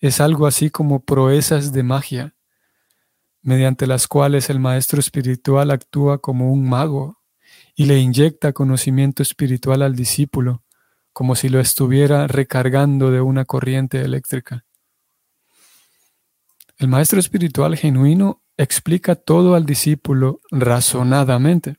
es 0.00 0.20
algo 0.20 0.46
así 0.46 0.68
como 0.68 1.04
proezas 1.04 1.72
de 1.72 1.82
magia, 1.82 2.34
mediante 3.40 3.86
las 3.86 4.08
cuales 4.08 4.50
el 4.50 4.58
maestro 4.58 4.98
espiritual 4.98 5.70
actúa 5.70 6.18
como 6.18 6.52
un 6.52 6.68
mago 6.68 7.22
y 7.76 7.86
le 7.86 7.98
inyecta 7.98 8.52
conocimiento 8.52 9.22
espiritual 9.22 9.82
al 9.82 9.94
discípulo, 9.94 10.63
como 11.14 11.36
si 11.36 11.48
lo 11.48 11.60
estuviera 11.60 12.26
recargando 12.26 13.12
de 13.12 13.20
una 13.20 13.44
corriente 13.44 14.00
eléctrica. 14.02 14.66
El 16.76 16.88
maestro 16.88 17.20
espiritual 17.20 17.76
genuino 17.76 18.42
explica 18.56 19.14
todo 19.14 19.54
al 19.54 19.64
discípulo 19.64 20.40
razonadamente, 20.50 21.76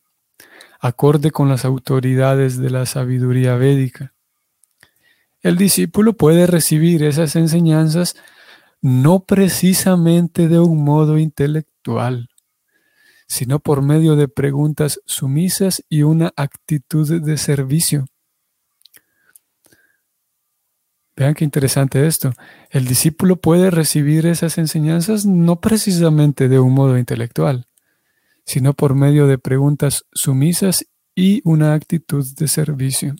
acorde 0.79 1.31
con 1.31 1.49
las 1.49 1.65
autoridades 1.65 2.57
de 2.57 2.69
la 2.69 2.85
sabiduría 2.85 3.55
védica. 3.55 4.13
El 5.41 5.57
discípulo 5.57 6.13
puede 6.13 6.47
recibir 6.47 7.03
esas 7.03 7.35
enseñanzas 7.35 8.15
no 8.81 9.25
precisamente 9.25 10.47
de 10.47 10.59
un 10.59 10.81
modo 10.81 11.17
intelectual, 11.17 12.29
sino 13.27 13.59
por 13.59 13.81
medio 13.81 14.15
de 14.15 14.29
preguntas 14.29 15.01
sumisas 15.05 15.83
y 15.89 16.03
una 16.03 16.31
actitud 16.37 17.21
de 17.21 17.37
servicio. 17.37 18.05
Vean 21.15 21.33
qué 21.33 21.45
interesante 21.45 22.05
esto. 22.07 22.33
El 22.69 22.85
discípulo 22.85 23.37
puede 23.37 23.71
recibir 23.71 24.25
esas 24.25 24.57
enseñanzas 24.57 25.25
no 25.25 25.61
precisamente 25.61 26.49
de 26.49 26.59
un 26.59 26.73
modo 26.73 26.97
intelectual, 26.97 27.67
sino 28.45 28.73
por 28.73 28.95
medio 28.95 29.27
de 29.27 29.37
preguntas 29.37 30.05
sumisas 30.11 30.85
y 31.15 31.41
una 31.45 31.73
actitud 31.73 32.25
de 32.35 32.47
servicio. 32.49 33.15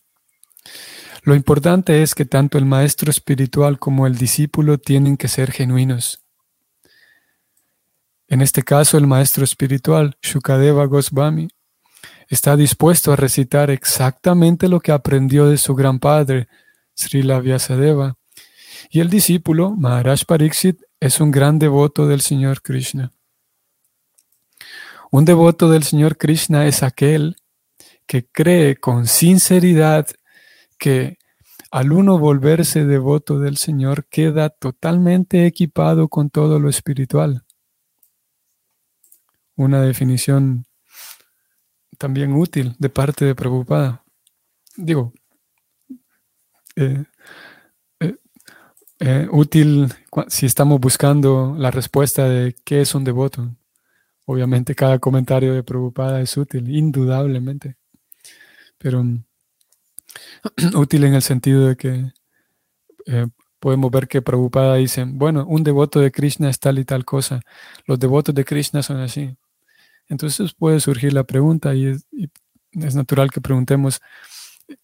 Lo 1.23 1.35
importante 1.35 2.03
es 2.03 2.13
que 2.13 2.25
tanto 2.25 2.57
el 2.57 2.65
maestro 2.65 3.09
espiritual 3.09 3.79
como 3.79 4.05
el 4.05 4.17
discípulo 4.17 4.77
tienen 4.77 5.15
que 5.17 5.27
ser 5.27 5.51
genuinos. 5.51 6.21
En 8.27 8.41
este 8.41 8.63
caso, 8.63 8.97
el 8.97 9.07
maestro 9.07 9.43
espiritual, 9.43 10.17
Shukadeva 10.21 10.85
Goswami, 10.85 11.47
está 12.27 12.55
dispuesto 12.55 13.13
a 13.13 13.15
recitar 13.15 13.69
exactamente 13.69 14.67
lo 14.67 14.79
que 14.81 14.91
aprendió 14.91 15.47
de 15.47 15.57
su 15.57 15.75
gran 15.75 15.99
padre, 15.99 16.47
Srila 16.95 17.39
Vyasadeva, 17.39 18.17
y 18.89 18.99
el 18.99 19.09
discípulo, 19.09 19.71
Maharaj 19.71 20.25
Pariksit, 20.25 20.81
es 20.99 21.19
un 21.19 21.31
gran 21.31 21.59
devoto 21.59 22.07
del 22.07 22.21
Señor 22.21 22.61
Krishna. 22.61 23.11
Un 25.11 25.25
devoto 25.25 25.69
del 25.69 25.83
Señor 25.83 26.17
Krishna 26.17 26.65
es 26.65 26.83
aquel 26.83 27.37
que 28.07 28.25
cree 28.25 28.77
con 28.77 29.07
sinceridad 29.07 30.07
que 30.77 31.17
al 31.71 31.91
uno 31.91 32.19
volverse 32.19 32.85
devoto 32.85 33.39
del 33.39 33.57
Señor 33.57 34.05
queda 34.05 34.49
totalmente 34.49 35.45
equipado 35.45 36.07
con 36.07 36.29
todo 36.29 36.59
lo 36.59 36.69
espiritual. 36.69 37.45
Una 39.55 39.81
definición 39.81 40.65
también 41.97 42.33
útil 42.33 42.75
de 42.77 42.89
parte 42.89 43.25
de 43.25 43.35
Prabhupada. 43.35 44.03
Digo, 44.75 45.13
eh, 46.75 47.05
eh, 47.99 48.15
eh, 48.99 49.27
útil 49.31 49.93
si 50.27 50.45
estamos 50.45 50.79
buscando 50.79 51.55
la 51.57 51.71
respuesta 51.71 52.27
de 52.27 52.55
qué 52.65 52.81
es 52.81 52.95
un 52.95 53.03
devoto. 53.03 53.55
Obviamente 54.25 54.75
cada 54.75 54.99
comentario 54.99 55.53
de 55.53 55.63
Prabhupada 55.63 56.21
es 56.21 56.35
útil, 56.37 56.69
indudablemente. 56.69 57.77
Pero 58.77 59.03
mm, 59.03 59.23
útil 60.75 61.03
en 61.05 61.15
el 61.15 61.21
sentido 61.21 61.67
de 61.67 61.75
que 61.77 62.11
podemos 63.59 63.91
ver 63.91 64.07
que 64.07 64.21
Prabhupada 64.21 64.75
dice, 64.75 65.05
bueno, 65.07 65.45
un 65.47 65.63
devoto 65.63 65.99
de 65.99 66.11
Krishna 66.11 66.49
es 66.49 66.59
tal 66.59 66.79
y 66.79 66.85
tal 66.85 67.05
cosa. 67.05 67.41
Los 67.85 67.99
devotos 67.99 68.33
de 68.35 68.45
Krishna 68.45 68.83
son 68.83 68.97
así. 68.99 69.37
Entonces 70.07 70.53
puede 70.53 70.79
surgir 70.79 71.13
la 71.13 71.23
pregunta 71.23 71.73
y 71.75 71.95
es 72.71 72.95
natural 72.95 73.31
que 73.31 73.41
preguntemos, 73.41 74.01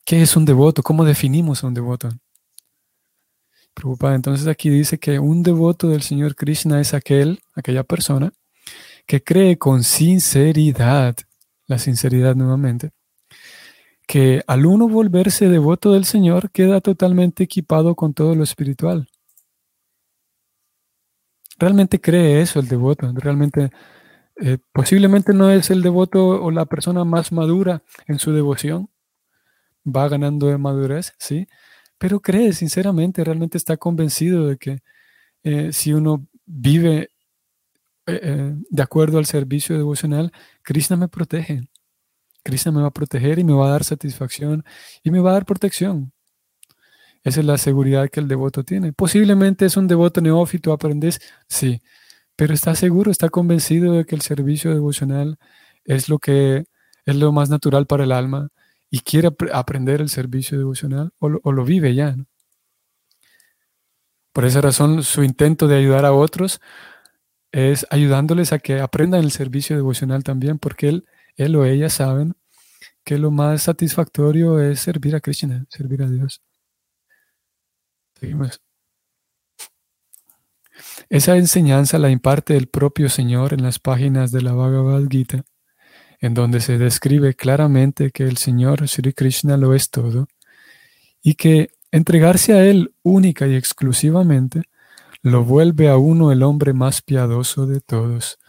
¿Qué 0.05 0.21
es 0.21 0.35
un 0.35 0.45
devoto? 0.45 0.83
¿Cómo 0.83 1.05
definimos 1.05 1.63
a 1.63 1.67
un 1.67 1.73
devoto? 1.73 2.09
Preocupada. 3.73 4.15
Entonces 4.15 4.47
aquí 4.47 4.69
dice 4.69 4.99
que 4.99 5.19
un 5.19 5.43
devoto 5.43 5.89
del 5.89 6.01
Señor 6.01 6.35
Krishna 6.35 6.81
es 6.81 6.93
aquel, 6.93 7.41
aquella 7.55 7.83
persona 7.83 8.31
que 9.05 9.23
cree 9.23 9.57
con 9.57 9.83
sinceridad, 9.83 11.15
la 11.65 11.79
sinceridad 11.79 12.35
nuevamente, 12.35 12.91
que 14.07 14.43
al 14.47 14.65
uno 14.65 14.87
volverse 14.87 15.49
devoto 15.49 15.93
del 15.93 16.05
Señor 16.05 16.51
queda 16.51 16.81
totalmente 16.81 17.43
equipado 17.43 17.95
con 17.95 18.13
todo 18.13 18.35
lo 18.35 18.43
espiritual. 18.43 19.07
Realmente 21.57 22.01
cree 22.01 22.41
eso 22.41 22.59
el 22.59 22.67
devoto, 22.67 23.11
realmente 23.15 23.71
eh, 24.35 24.57
posiblemente 24.71 25.33
no 25.33 25.51
es 25.51 25.69
el 25.69 25.81
devoto 25.81 26.41
o 26.43 26.51
la 26.51 26.65
persona 26.65 27.03
más 27.05 27.31
madura 27.31 27.83
en 28.07 28.17
su 28.19 28.31
devoción, 28.33 28.89
va 29.85 30.07
ganando 30.09 30.47
de 30.47 30.57
madurez, 30.57 31.13
¿sí? 31.19 31.47
Pero 31.97 32.19
cree 32.21 32.53
sinceramente, 32.53 33.23
realmente 33.23 33.57
está 33.57 33.77
convencido 33.77 34.47
de 34.47 34.57
que 34.57 34.79
eh, 35.43 35.73
si 35.73 35.93
uno 35.93 36.27
vive 36.45 37.11
eh, 38.07 38.19
eh, 38.23 38.55
de 38.69 38.83
acuerdo 38.83 39.17
al 39.19 39.25
servicio 39.25 39.77
devocional, 39.77 40.31
Krishna 40.63 40.97
me 40.97 41.07
protege. 41.07 41.61
Krishna 42.43 42.71
me 42.71 42.81
va 42.81 42.87
a 42.87 42.91
proteger 42.91 43.39
y 43.39 43.43
me 43.43 43.53
va 43.53 43.67
a 43.67 43.71
dar 43.71 43.83
satisfacción 43.83 44.65
y 45.03 45.11
me 45.11 45.19
va 45.19 45.31
a 45.31 45.33
dar 45.33 45.45
protección. 45.45 46.11
Esa 47.23 47.41
es 47.41 47.45
la 47.45 47.57
seguridad 47.57 48.09
que 48.09 48.19
el 48.19 48.27
devoto 48.27 48.63
tiene. 48.63 48.93
Posiblemente 48.93 49.65
es 49.65 49.77
un 49.77 49.87
devoto 49.87 50.21
neófito, 50.21 50.73
aprendes, 50.73 51.21
sí, 51.47 51.81
pero 52.35 52.53
está 52.53 52.75
seguro, 52.75 53.11
está 53.11 53.29
convencido 53.29 53.93
de 53.93 54.05
que 54.05 54.15
el 54.15 54.21
servicio 54.21 54.73
devocional 54.73 55.37
es 55.85 56.09
lo 56.09 56.19
que 56.19 56.65
es 57.05 57.15
lo 57.15 57.31
más 57.31 57.49
natural 57.49 57.87
para 57.87 58.03
el 58.05 58.11
alma 58.11 58.49
y 58.91 58.99
quiere 58.99 59.29
aprender 59.53 60.01
el 60.01 60.09
servicio 60.09 60.57
devocional 60.57 61.13
o 61.17 61.29
lo, 61.29 61.65
vive 61.65 61.95
ya. 61.95 62.15
Por 64.33 64.45
esa 64.45 64.61
razón, 64.61 65.03
su 65.03 65.23
intento 65.23 65.67
de 65.67 65.77
ayudar 65.77 66.05
a 66.05 66.13
otros 66.13 66.59
es 67.53 67.87
ayudándoles 67.89 68.51
a 68.53 68.59
que 68.59 68.81
aprendan 68.81 69.23
el 69.23 69.31
servicio 69.31 69.77
devocional 69.77 70.23
también, 70.23 70.59
porque 70.59 70.89
él, 70.89 71.05
él 71.37 71.55
o 71.55 71.65
ella 71.65 71.89
saben 71.89 72.35
que 73.05 73.17
lo 73.17 73.31
más 73.31 73.63
satisfactorio 73.63 74.59
es 74.59 74.81
servir 74.81 75.15
a 75.15 75.21
Krishna, 75.21 75.65
servir 75.69 76.03
a 76.03 76.09
Dios. 76.09 76.41
Seguimos. 78.19 78.61
Esa 81.09 81.37
enseñanza 81.37 81.97
la 81.97 82.09
imparte 82.09 82.57
el 82.57 82.67
propio 82.67 83.09
Señor 83.09 83.53
en 83.53 83.63
las 83.63 83.79
páginas 83.79 84.31
de 84.31 84.41
la 84.41 84.53
Bhagavad 84.53 85.07
Gita 85.09 85.45
en 86.21 86.35
donde 86.35 86.61
se 86.61 86.77
describe 86.77 87.33
claramente 87.33 88.11
que 88.11 88.23
el 88.23 88.37
Señor 88.37 88.87
Sri 88.87 89.11
Krishna 89.11 89.57
lo 89.57 89.73
es 89.73 89.89
todo 89.89 90.27
y 91.21 91.33
que 91.33 91.71
entregarse 91.91 92.53
a 92.53 92.63
Él 92.63 92.93
única 93.01 93.47
y 93.47 93.55
exclusivamente 93.55 94.61
lo 95.23 95.43
vuelve 95.43 95.89
a 95.89 95.97
uno 95.97 96.31
el 96.31 96.43
hombre 96.43 96.73
más 96.73 97.01
piadoso 97.01 97.65
de 97.65 97.81
todos. 97.81 98.39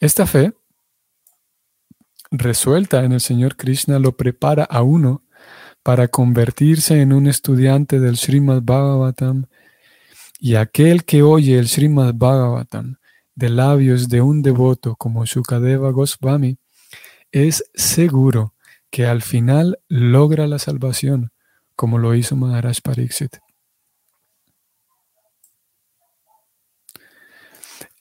Esta 0.00 0.26
fe 0.26 0.52
resuelta 2.30 3.04
en 3.04 3.12
el 3.12 3.20
Señor 3.20 3.56
Krishna 3.56 3.98
lo 3.98 4.16
prepara 4.16 4.64
a 4.64 4.82
uno 4.82 5.22
para 5.82 6.08
convertirse 6.08 7.00
en 7.00 7.12
un 7.12 7.28
estudiante 7.28 8.00
del 8.00 8.16
Srimad 8.16 8.62
Bhagavatam 8.62 9.46
y 10.40 10.56
aquel 10.56 11.04
que 11.04 11.22
oye 11.22 11.58
el 11.58 11.68
Srimad 11.68 12.14
Bhagavatam 12.14 12.95
de 13.36 13.50
labios 13.50 14.08
de 14.08 14.22
un 14.22 14.42
devoto 14.42 14.96
como 14.96 15.24
Shukadeva 15.24 15.90
Goswami, 15.92 16.58
es 17.30 17.64
seguro 17.74 18.54
que 18.90 19.06
al 19.06 19.22
final 19.22 19.78
logra 19.88 20.46
la 20.46 20.58
salvación, 20.58 21.30
como 21.76 21.98
lo 21.98 22.14
hizo 22.14 22.34
Maharaj 22.34 22.80
Pariksit. 22.82 23.36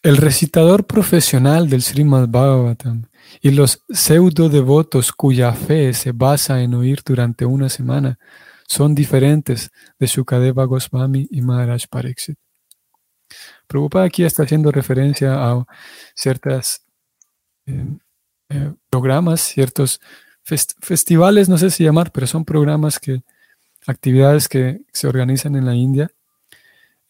El 0.01 0.17
recitador 0.17 0.85
profesional 0.85 1.67
del 1.69 1.81
Srimad 1.81 2.29
Bhagavatam 2.29 3.07
y 3.41 3.51
los 3.51 3.83
pseudo 3.89 4.49
devotos 4.49 5.11
cuya 5.11 5.51
fe 5.53 5.93
se 5.93 6.11
basa 6.11 6.61
en 6.61 6.75
oír 6.75 7.01
durante 7.03 7.45
una 7.45 7.69
semana 7.69 8.19
son 8.67 8.95
diferentes 8.95 9.71
de 9.99 10.07
Shukadeva 10.07 10.65
Goswami 10.65 11.27
y 11.29 11.41
Maharaj 11.41 11.87
Pariksit. 11.89 12.37
Prabhupada 13.67 14.05
aquí 14.05 14.23
está 14.23 14.43
haciendo 14.43 14.71
referencia 14.71 15.33
a 15.33 15.65
ciertas 16.13 16.85
eh, 17.65 17.85
eh, 18.49 18.73
programas, 18.89 19.41
ciertos 19.41 19.99
festivales, 20.43 21.49
no 21.49 21.57
sé 21.57 21.71
si 21.71 21.83
llamar, 21.83 22.11
pero 22.11 22.27
son 22.27 22.45
programas 22.45 22.99
que, 22.99 23.23
actividades 23.87 24.47
que 24.47 24.81
se 24.93 25.07
organizan 25.07 25.55
en 25.55 25.65
la 25.65 25.75
India, 25.75 26.09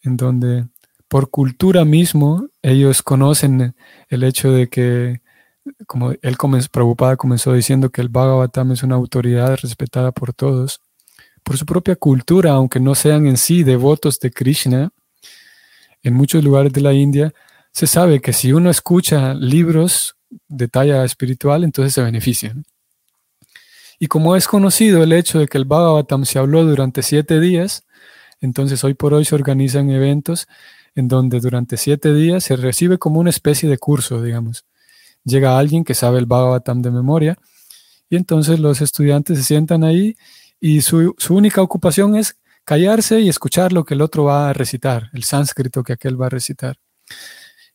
en 0.02 0.16
donde 0.16 0.66
por 1.08 1.30
cultura 1.30 1.84
mismo 1.84 2.48
ellos 2.62 3.02
conocen 3.02 3.74
el 4.08 4.24
hecho 4.24 4.50
de 4.50 4.68
que, 4.68 5.20
como 5.86 6.12
él 6.20 6.36
comenzó, 6.36 6.68
Prabhupada 6.70 7.16
comenzó 7.16 7.52
diciendo 7.52 7.90
que 7.90 8.00
el 8.00 8.08
Bhagavatam 8.08 8.72
es 8.72 8.82
una 8.82 8.96
autoridad 8.96 9.56
respetada 9.60 10.12
por 10.12 10.32
todos, 10.32 10.80
por 11.42 11.56
su 11.56 11.66
propia 11.66 11.96
cultura, 11.96 12.52
aunque 12.52 12.80
no 12.80 12.94
sean 12.94 13.26
en 13.26 13.36
sí 13.36 13.62
devotos 13.62 14.18
de 14.18 14.30
Krishna, 14.30 14.90
en 16.06 16.14
muchos 16.14 16.44
lugares 16.44 16.72
de 16.72 16.80
la 16.80 16.92
India 16.92 17.34
se 17.72 17.88
sabe 17.88 18.20
que 18.20 18.32
si 18.32 18.52
uno 18.52 18.70
escucha 18.70 19.34
libros 19.34 20.16
de 20.46 20.68
talla 20.68 21.04
espiritual, 21.04 21.64
entonces 21.64 21.94
se 21.94 22.02
beneficia. 22.02 22.54
Y 23.98 24.06
como 24.06 24.36
es 24.36 24.46
conocido 24.46 25.02
el 25.02 25.12
hecho 25.12 25.40
de 25.40 25.48
que 25.48 25.58
el 25.58 25.64
Bhagavatam 25.64 26.24
se 26.24 26.38
habló 26.38 26.64
durante 26.64 27.02
siete 27.02 27.40
días, 27.40 27.84
entonces 28.40 28.84
hoy 28.84 28.94
por 28.94 29.14
hoy 29.14 29.24
se 29.24 29.34
organizan 29.34 29.90
eventos 29.90 30.46
en 30.94 31.08
donde 31.08 31.40
durante 31.40 31.76
siete 31.76 32.14
días 32.14 32.44
se 32.44 32.54
recibe 32.54 32.98
como 32.98 33.18
una 33.18 33.30
especie 33.30 33.68
de 33.68 33.76
curso, 33.76 34.22
digamos. 34.22 34.64
Llega 35.24 35.58
alguien 35.58 35.82
que 35.82 35.94
sabe 35.94 36.20
el 36.20 36.26
Bhagavatam 36.26 36.82
de 36.82 36.92
memoria 36.92 37.36
y 38.08 38.14
entonces 38.14 38.60
los 38.60 38.80
estudiantes 38.80 39.38
se 39.38 39.44
sientan 39.44 39.82
ahí 39.82 40.16
y 40.60 40.82
su, 40.82 41.16
su 41.18 41.34
única 41.34 41.62
ocupación 41.62 42.14
es 42.14 42.36
callarse 42.66 43.20
y 43.20 43.30
escuchar 43.30 43.72
lo 43.72 43.84
que 43.84 43.94
el 43.94 44.02
otro 44.02 44.24
va 44.24 44.50
a 44.50 44.52
recitar, 44.52 45.08
el 45.14 45.24
sánscrito 45.24 45.82
que 45.84 45.94
aquel 45.94 46.20
va 46.20 46.26
a 46.26 46.30
recitar. 46.30 46.76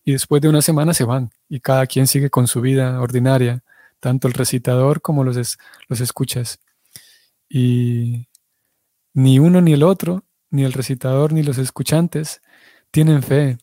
Y 0.03 0.11
después 0.11 0.41
de 0.41 0.49
una 0.49 0.61
semana 0.61 0.93
se 0.93 1.05
van 1.05 1.31
y 1.49 1.61
cada 1.61 1.87
quien 1.87 2.07
sigue 2.07 2.29
con 2.29 2.47
su 2.47 2.61
vida 2.61 2.99
ordinaria 3.01 3.63
tanto 4.01 4.27
el 4.27 4.33
recitador 4.33 5.01
como 5.01 5.23
los, 5.23 5.57
los 5.87 6.01
escuchas. 6.01 6.59
Y 7.47 8.27
ni 9.13 9.39
uno 9.39 9.61
ni 9.61 9.73
el 9.73 9.83
otro, 9.83 10.25
ni 10.49 10.63
el 10.65 10.73
recitador 10.73 11.31
ni 11.31 11.43
los 11.43 11.57
escuchantes, 11.57 12.41
tienen 12.91 13.23
fe 13.23 13.57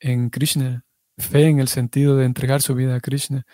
en 0.00 0.30
Krishna, 0.30 0.84
fe 1.18 1.48
en 1.48 1.60
el 1.60 1.68
sentido 1.68 2.16
de 2.16 2.24
entregar 2.24 2.62
su 2.62 2.74
vida 2.74 2.94
a 2.96 3.00
Krishna, 3.00 3.44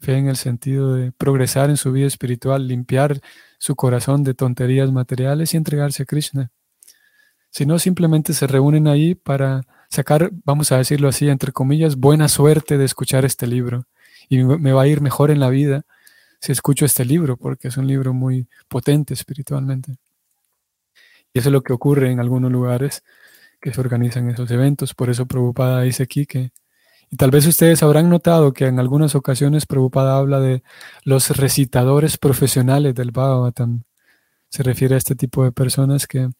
fe 0.00 0.16
en 0.16 0.28
el 0.28 0.36
sentido 0.36 0.94
de 0.94 1.12
progresar 1.12 1.70
en 1.70 1.76
su 1.76 1.92
vida 1.92 2.06
espiritual, 2.06 2.66
limpiar 2.66 3.20
su 3.58 3.76
corazón 3.76 4.24
de 4.24 4.34
tonterías 4.34 4.90
materiales 4.90 5.54
y 5.54 5.56
entregarse 5.56 6.02
a 6.02 6.06
Krishna. 6.06 6.50
Si 7.54 7.66
no, 7.66 7.78
simplemente 7.78 8.32
se 8.32 8.48
reúnen 8.48 8.88
ahí 8.88 9.14
para 9.14 9.62
sacar, 9.88 10.32
vamos 10.44 10.72
a 10.72 10.78
decirlo 10.78 11.06
así, 11.06 11.28
entre 11.28 11.52
comillas, 11.52 11.94
buena 11.94 12.26
suerte 12.26 12.78
de 12.78 12.84
escuchar 12.84 13.24
este 13.24 13.46
libro 13.46 13.86
y 14.28 14.42
me 14.42 14.72
va 14.72 14.82
a 14.82 14.86
ir 14.88 15.00
mejor 15.00 15.30
en 15.30 15.38
la 15.38 15.50
vida 15.50 15.84
si 16.40 16.50
escucho 16.50 16.84
este 16.84 17.04
libro, 17.04 17.36
porque 17.36 17.68
es 17.68 17.76
un 17.76 17.86
libro 17.86 18.12
muy 18.12 18.48
potente 18.66 19.14
espiritualmente. 19.14 19.98
Y 21.32 21.38
eso 21.38 21.50
es 21.50 21.52
lo 21.52 21.62
que 21.62 21.72
ocurre 21.72 22.10
en 22.10 22.18
algunos 22.18 22.50
lugares 22.50 23.04
que 23.60 23.72
se 23.72 23.80
organizan 23.80 24.28
esos 24.30 24.50
eventos. 24.50 24.92
Por 24.92 25.08
eso 25.08 25.26
Prabhupada 25.26 25.82
dice 25.82 26.02
aquí 26.02 26.26
que, 26.26 26.50
y 27.08 27.16
tal 27.16 27.30
vez 27.30 27.46
ustedes 27.46 27.84
habrán 27.84 28.10
notado 28.10 28.52
que 28.52 28.66
en 28.66 28.80
algunas 28.80 29.14
ocasiones 29.14 29.64
Prabhupada 29.64 30.18
habla 30.18 30.40
de 30.40 30.64
los 31.04 31.30
recitadores 31.36 32.18
profesionales 32.18 32.96
del 32.96 33.12
Bhagavatam. 33.12 33.84
Se 34.48 34.64
refiere 34.64 34.96
a 34.96 34.98
este 34.98 35.14
tipo 35.14 35.44
de 35.44 35.52
personas 35.52 36.08
que 36.08 36.30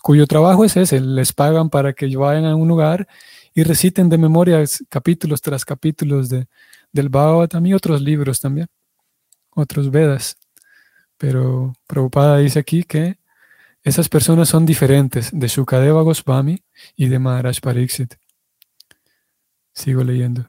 cuyo 0.00 0.26
trabajo 0.26 0.64
es 0.64 0.76
ese, 0.76 1.00
les 1.00 1.32
pagan 1.32 1.70
para 1.70 1.92
que 1.92 2.14
vayan 2.16 2.44
a 2.44 2.54
un 2.54 2.68
lugar 2.68 3.08
y 3.54 3.62
reciten 3.62 4.08
de 4.08 4.18
memoria 4.18 4.62
capítulos 4.88 5.40
tras 5.40 5.64
capítulos 5.64 6.28
de, 6.28 6.46
del 6.92 7.08
Bhagavatam 7.08 7.66
y 7.66 7.74
otros 7.74 8.00
libros 8.00 8.40
también, 8.40 8.68
otros 9.50 9.90
Vedas. 9.90 10.36
Pero 11.16 11.74
Prabhupada 11.86 12.38
dice 12.38 12.58
aquí 12.58 12.84
que 12.84 13.18
esas 13.82 14.08
personas 14.08 14.48
son 14.48 14.66
diferentes 14.66 15.30
de 15.32 15.48
Shukadeva 15.48 16.02
Goswami 16.02 16.62
y 16.96 17.08
de 17.08 17.18
Maharaj 17.18 17.60
Pariksit. 17.60 18.14
Sigo 19.72 20.04
leyendo. 20.04 20.48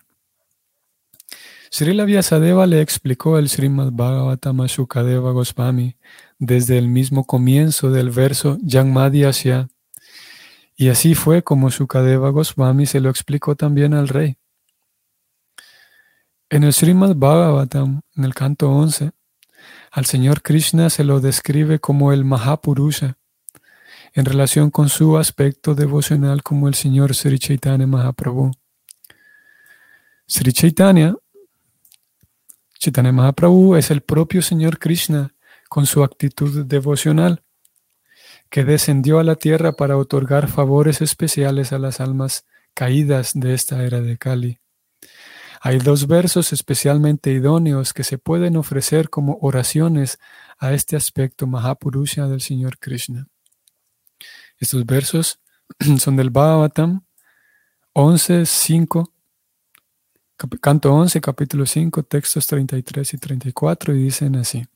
Srila 1.70 2.04
Vyasadeva 2.04 2.68
le 2.68 2.82
explicó 2.82 3.38
el 3.38 3.48
Srimad 3.48 3.92
Bhagavatam 3.94 4.60
a 4.60 4.68
Shukadeva 4.68 5.32
Goswami 5.32 5.96
desde 6.42 6.80
el 6.80 6.88
mismo 6.88 7.26
comienzo 7.26 7.92
del 7.92 8.10
verso 8.10 8.58
Asya. 9.30 9.68
Y 10.76 10.90
así 10.90 11.14
fue 11.14 11.44
como 11.44 11.70
Shukadeva 11.70 12.32
Goswami 12.32 12.88
se 12.88 13.00
lo 13.00 13.12
explicó 13.12 13.56
también 13.56 13.94
al 13.94 14.08
rey. 14.08 14.38
En 16.50 16.64
el 16.64 16.74
Srimad 16.74 17.16
Bhagavatam, 17.16 18.02
en 18.16 18.24
el 18.24 18.34
canto 18.34 18.72
11, 18.72 19.12
al 19.92 20.06
Señor 20.08 20.42
Krishna 20.42 20.90
se 20.90 21.04
lo 21.04 21.20
describe 21.20 21.78
como 21.78 22.12
el 22.12 22.26
Mahapurusha, 22.26 23.18
en 24.14 24.26
relación 24.26 24.72
con 24.72 24.90
su 24.90 25.20
aspecto 25.20 25.76
devocional 25.76 26.42
como 26.42 26.68
el 26.68 26.74
Señor 26.74 27.14
Sri 27.14 27.38
Chaitanya 27.38 27.86
Mahaprabhu. 27.86 28.52
Sri 30.26 30.52
Chaitanya, 30.52 31.14
Chaitanya 32.80 33.12
Mahaprabhu 33.12 33.76
es 33.76 33.92
el 33.92 34.02
propio 34.02 34.42
Señor 34.42 34.80
Krishna 34.80 35.36
con 35.72 35.86
su 35.86 36.04
actitud 36.04 36.66
devocional, 36.66 37.46
que 38.50 38.66
descendió 38.66 39.20
a 39.20 39.24
la 39.24 39.38
tierra 39.38 39.72
para 39.72 39.96
otorgar 39.96 40.50
favores 40.50 41.00
especiales 41.00 41.72
a 41.72 41.80
las 41.80 42.02
almas 42.02 42.46
caídas 42.74 43.32
de 43.36 43.54
esta 43.54 43.82
era 43.86 44.02
de 44.02 44.18
Kali. 44.18 44.60
Hay 45.62 45.78
dos 45.80 46.08
versos 46.08 46.52
especialmente 46.52 47.32
idóneos 47.32 47.94
que 47.94 48.04
se 48.04 48.18
pueden 48.18 48.58
ofrecer 48.58 49.10
como 49.10 49.38
oraciones 49.42 50.20
a 50.60 50.74
este 50.74 50.98
aspecto 50.98 51.48
Mahapurusha 51.48 52.28
del 52.28 52.42
Señor 52.42 52.78
Krishna. 52.78 53.30
Estos 54.60 54.86
versos 54.86 55.40
son 56.00 56.18
del 56.18 56.32
Bhagavatam 56.32 57.06
11, 57.94 58.46
5, 58.46 59.14
canto 60.60 60.94
11, 60.94 61.22
capítulo 61.22 61.66
5, 61.66 62.04
textos 62.04 62.46
33 62.46 63.14
y 63.14 63.18
34, 63.18 63.96
y 63.96 64.04
dicen 64.04 64.36
así. 64.36 64.68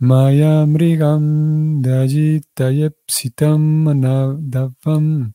Maya 0.00 0.66
Mrigam 0.66 1.80
Dajitayepsitam 1.80 3.86
Anadavam 3.86 5.32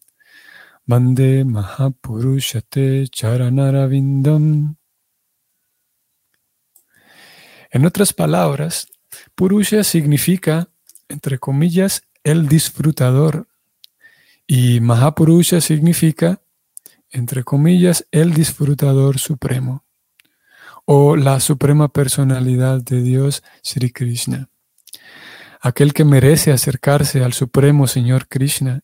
Mande 0.87 1.45
Mahapurushate 1.45 3.07
Charanaravindam. 3.09 4.75
En 7.71 7.85
otras 7.85 8.11
palabras, 8.11 8.87
Purusha 9.35 9.85
significa, 9.85 10.67
entre 11.07 11.39
comillas, 11.39 12.01
el 12.25 12.49
disfrutador. 12.49 13.47
Y 14.45 14.81
Mahapurusha 14.81 15.61
significa, 15.61 16.41
entre 17.11 17.43
comillas, 17.43 18.05
el 18.11 18.33
disfrutador 18.33 19.19
supremo. 19.19 19.85
O 20.85 21.15
la 21.15 21.39
suprema 21.39 21.89
personalidad 21.89 22.81
de 22.81 23.01
Dios, 23.01 23.43
Sri 23.61 23.91
Krishna. 23.91 24.49
Aquel 25.59 25.93
que 25.93 26.05
merece 26.05 26.51
acercarse 26.51 27.23
al 27.23 27.33
supremo 27.33 27.87
Señor 27.87 28.27
Krishna 28.27 28.81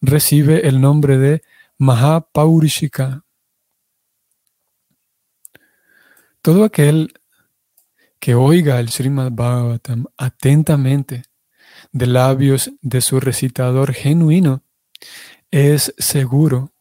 recibe 0.00 0.68
el 0.68 0.80
nombre 0.80 1.18
de 1.18 1.42
Mahapaurishika. 1.78 3.24
Todo 6.40 6.64
aquel 6.64 7.12
que 8.20 8.34
oiga 8.34 8.78
el 8.80 8.88
Srimad 8.88 9.32
Bhagavatam 9.32 10.06
atentamente 10.16 11.24
de 11.92 12.06
labios 12.06 12.70
de 12.80 13.00
su 13.00 13.20
recitador 13.20 13.92
genuino 13.92 14.62
es 15.50 15.94
seguro 15.98 16.72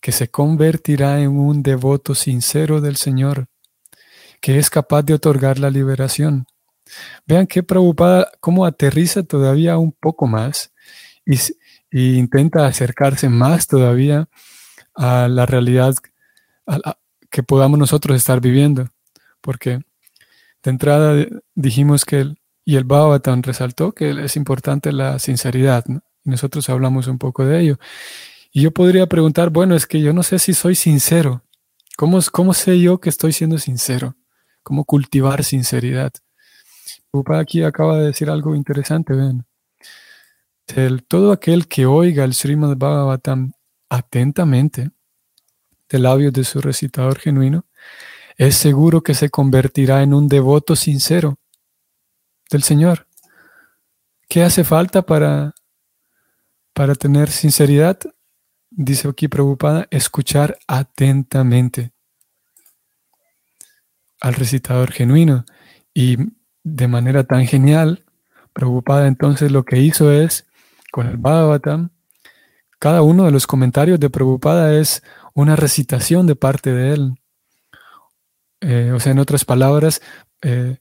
que 0.00 0.12
se 0.12 0.28
convertirá 0.28 1.20
en 1.20 1.30
un 1.38 1.62
devoto 1.62 2.14
sincero 2.14 2.80
del 2.80 2.96
Señor, 2.96 3.46
que 4.40 4.58
es 4.58 4.70
capaz 4.70 5.02
de 5.02 5.14
otorgar 5.14 5.58
la 5.58 5.70
liberación. 5.70 6.46
Vean 7.26 7.46
qué 7.46 7.62
preocupada, 7.62 8.30
cómo 8.40 8.64
aterriza 8.64 9.22
todavía 9.22 9.76
un 9.78 9.92
poco 9.92 10.26
más 10.26 10.72
y, 11.26 11.38
intenta 11.90 12.66
acercarse 12.66 13.28
más 13.28 13.66
todavía 13.66 14.28
a 14.94 15.26
la 15.28 15.46
realidad 15.46 15.94
que 17.30 17.42
podamos 17.42 17.78
nosotros 17.78 18.16
estar 18.16 18.40
viviendo. 18.40 18.88
Porque 19.40 19.80
de 20.62 20.70
entrada 20.70 21.26
dijimos 21.54 22.04
que, 22.04 22.20
el, 22.20 22.38
y 22.64 22.76
el 22.76 22.84
Bhagavatam 22.84 23.42
resaltó 23.42 23.92
que 23.92 24.10
es 24.10 24.36
importante 24.36 24.92
la 24.92 25.18
sinceridad, 25.18 25.84
nosotros 26.24 26.68
hablamos 26.68 27.06
un 27.06 27.18
poco 27.18 27.44
de 27.44 27.60
ello. 27.60 27.78
Y 28.50 28.62
yo 28.62 28.70
podría 28.70 29.06
preguntar, 29.06 29.50
bueno, 29.50 29.74
es 29.74 29.86
que 29.86 30.00
yo 30.00 30.12
no 30.12 30.22
sé 30.22 30.38
si 30.38 30.54
soy 30.54 30.74
sincero. 30.74 31.44
¿Cómo, 31.96 32.18
cómo 32.32 32.54
sé 32.54 32.80
yo 32.80 32.98
que 32.98 33.10
estoy 33.10 33.32
siendo 33.32 33.58
sincero? 33.58 34.16
¿Cómo 34.62 34.84
cultivar 34.84 35.44
sinceridad? 35.44 36.12
Upa 37.10 37.38
aquí 37.38 37.62
acaba 37.62 37.98
de 37.98 38.06
decir 38.06 38.30
algo 38.30 38.54
interesante, 38.54 39.14
ven. 39.14 39.44
El, 40.66 41.04
todo 41.04 41.32
aquel 41.32 41.66
que 41.66 41.86
oiga 41.86 42.24
el 42.24 42.34
Srimad 42.34 42.76
Bhagavatam 42.76 43.52
atentamente, 43.88 44.90
de 45.88 45.98
labios 45.98 46.32
de 46.32 46.44
su 46.44 46.60
recitador 46.60 47.18
genuino, 47.18 47.64
es 48.36 48.56
seguro 48.56 49.02
que 49.02 49.14
se 49.14 49.30
convertirá 49.30 50.02
en 50.02 50.14
un 50.14 50.28
devoto 50.28 50.76
sincero 50.76 51.38
del 52.50 52.62
Señor. 52.62 53.06
¿Qué 54.28 54.42
hace 54.42 54.62
falta 54.62 55.02
para, 55.02 55.54
para 56.74 56.94
tener 56.94 57.30
sinceridad? 57.30 57.98
Dice 58.80 59.08
aquí 59.08 59.26
preocupada, 59.26 59.88
escuchar 59.90 60.56
atentamente 60.68 61.90
al 64.20 64.34
recitador 64.34 64.92
genuino. 64.92 65.44
Y 65.92 66.16
de 66.62 66.86
manera 66.86 67.24
tan 67.24 67.44
genial, 67.48 68.04
preocupada 68.52 69.08
entonces 69.08 69.50
lo 69.50 69.64
que 69.64 69.80
hizo 69.80 70.12
es, 70.12 70.46
con 70.92 71.08
el 71.08 71.16
Bhagavatam, 71.16 71.90
cada 72.78 73.02
uno 73.02 73.24
de 73.24 73.32
los 73.32 73.48
comentarios 73.48 73.98
de 73.98 74.10
Prabhupada 74.10 74.72
es 74.78 75.02
una 75.34 75.56
recitación 75.56 76.28
de 76.28 76.36
parte 76.36 76.72
de 76.72 76.92
él. 76.92 77.14
Eh, 78.60 78.92
o 78.94 79.00
sea, 79.00 79.10
en 79.10 79.18
otras 79.18 79.44
palabras, 79.44 80.00
eh, 80.40 80.76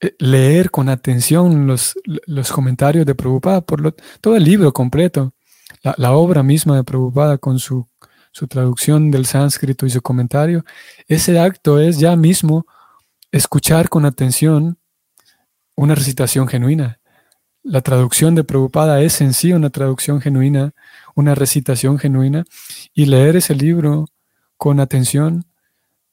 eh, 0.00 0.14
leer 0.20 0.70
con 0.70 0.88
atención 0.88 1.66
los, 1.66 1.94
los, 2.04 2.52
comentarios 2.52 3.04
de 3.04 3.16
Prabhupada, 3.16 3.62
por 3.62 3.96
todo 4.20 4.36
el 4.36 4.44
libro 4.44 4.72
completo, 4.72 5.34
la, 5.82 6.12
obra 6.12 6.42
misma 6.42 6.76
de 6.76 6.84
Prabhupada 6.84 7.38
con 7.38 7.58
su, 7.58 7.86
su 8.30 8.46
traducción 8.46 9.10
del 9.10 9.26
sánscrito 9.26 9.86
y 9.86 9.90
su 9.90 10.00
comentario, 10.00 10.64
ese 11.08 11.38
acto 11.38 11.80
es 11.80 11.98
ya 11.98 12.16
mismo 12.16 12.66
escuchar 13.30 13.88
con 13.88 14.04
atención 14.04 14.78
una 15.74 15.94
recitación 15.94 16.46
genuina. 16.48 17.00
La 17.62 17.80
traducción 17.80 18.34
de 18.34 18.44
Prabhupada 18.44 19.00
es 19.02 19.20
en 19.20 19.32
sí 19.34 19.52
una 19.52 19.70
traducción 19.70 20.20
genuina, 20.20 20.72
una 21.14 21.34
recitación 21.34 21.98
genuina, 21.98 22.44
y 22.92 23.06
leer 23.06 23.36
ese 23.36 23.54
libro 23.54 24.06
con 24.56 24.80
atención 24.80 25.44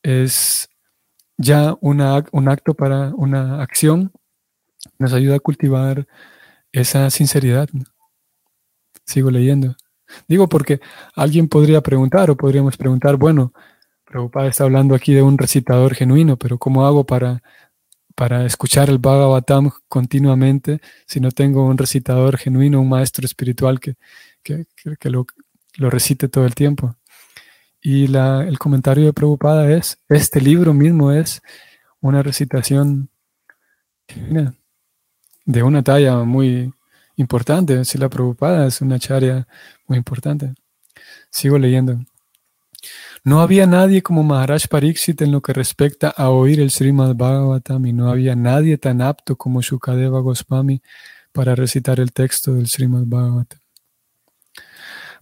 es 0.04 0.70
ya 1.38 1.76
una, 1.82 2.24
un 2.32 2.50
acto 2.50 2.74
para 2.74 3.14
una 3.16 3.62
acción, 3.62 4.12
nos 4.98 5.14
ayuda 5.14 5.36
a 5.36 5.40
cultivar 5.40 6.08
esa 6.72 7.10
sinceridad. 7.10 7.70
Sigo 9.10 9.32
leyendo. 9.32 9.76
Digo 10.28 10.48
porque 10.48 10.80
alguien 11.16 11.48
podría 11.48 11.82
preguntar 11.82 12.30
o 12.30 12.38
podríamos 12.38 12.78
preguntar, 12.78 13.16
bueno, 13.16 13.54
Prabhupada 14.06 14.48
está 14.48 14.64
hablando 14.64 14.96
aquí 14.96 15.14
de 15.14 15.22
un 15.22 15.38
recitador 15.38 15.94
genuino, 15.96 16.38
pero 16.38 16.58
¿cómo 16.58 16.86
hago 16.86 17.06
para 17.06 17.42
para 18.20 18.46
escuchar 18.46 18.90
el 18.90 18.98
Bhagavatam 18.98 19.72
continuamente 19.88 20.82
si 21.08 21.22
no 21.22 21.32
tengo 21.32 21.66
un 21.66 21.78
recitador 21.78 22.38
genuino, 22.38 22.82
un 22.82 22.90
maestro 22.90 23.26
espiritual 23.26 23.80
que, 23.80 23.96
que, 24.44 24.66
lo, 25.10 25.26
recite 25.90 26.28
todo 26.28 26.46
el 26.46 26.54
tiempo. 26.54 26.98
Y 27.82 28.08
la, 28.08 28.44
el 28.44 28.60
comentario 28.60 29.06
de 29.06 29.14
Prabhupada 29.14 29.72
es, 29.72 30.02
este 30.10 30.42
libro 30.42 30.74
mismo 30.74 31.14
es 31.14 31.42
una 32.02 32.22
recitación 32.22 33.10
de 35.46 35.64
una 35.64 35.82
talla 35.82 36.18
muy 36.26 36.74
importante. 37.20 37.86
Si 37.86 37.98
la 37.98 38.10
Prabhupada 38.10 38.68
es 38.68 38.82
una 38.82 39.00
charya 39.00 39.48
muy 39.88 39.98
importante. 39.98 40.54
Sigo 41.30 41.58
leyendo. 41.58 42.00
No 43.24 43.42
había 43.42 43.66
nadie 43.66 44.02
como 44.02 44.24
Maharaj 44.24 44.68
Pariksit 44.68 45.22
en 45.22 45.32
lo 45.32 45.42
que 45.42 45.54
respecta 45.54 46.10
a 46.10 46.30
oír 46.30 46.62
el 46.62 46.72
Srimad 46.72 47.16
Bhagavatam 47.16 47.86
y 47.86 47.94
no 47.94 48.10
había 48.10 48.36
nadie 48.36 48.78
tan 48.78 49.02
apto 49.02 49.36
como 49.36 49.62
Shukadeva 49.62 50.22
Goswami 50.22 50.82
para 51.34 51.56
recitar 51.56 52.00
el 52.00 52.14
texto 52.14 52.54
del 52.54 52.68
Srimad 52.68 53.04
Bhagavatam. 53.06 53.60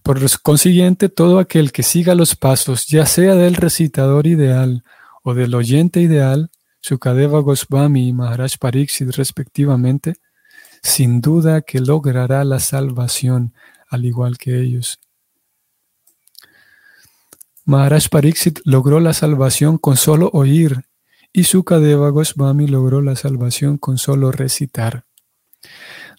Por 0.04 0.20
consiguiente, 0.40 1.08
todo 1.08 1.38
aquel 1.40 1.72
que 1.72 1.82
siga 1.82 2.14
los 2.14 2.36
pasos, 2.36 2.86
ya 2.86 3.04
sea 3.04 3.34
del 3.34 3.56
recitador 3.56 4.26
ideal 4.26 4.84
o 5.22 5.34
del 5.34 5.54
oyente 5.54 6.00
ideal, 6.00 6.50
Shukadeva 6.80 7.40
Goswami 7.40 8.08
y 8.08 8.12
Maharaj 8.12 8.56
Pariksit 8.58 9.10
respectivamente, 9.16 10.14
sin 10.88 11.20
duda 11.20 11.60
que 11.60 11.80
logrará 11.80 12.44
la 12.44 12.58
salvación 12.58 13.54
al 13.88 14.04
igual 14.04 14.38
que 14.38 14.60
ellos. 14.60 14.98
Maharaj 17.64 18.08
Pariksit 18.08 18.60
logró 18.64 18.98
la 18.98 19.12
salvación 19.12 19.76
con 19.76 19.96
solo 19.96 20.30
oír 20.32 20.86
y 21.32 21.44
Sukadeva 21.44 22.08
Goswami 22.08 22.66
logró 22.66 23.02
la 23.02 23.14
salvación 23.14 23.76
con 23.76 23.98
solo 23.98 24.32
recitar. 24.32 25.04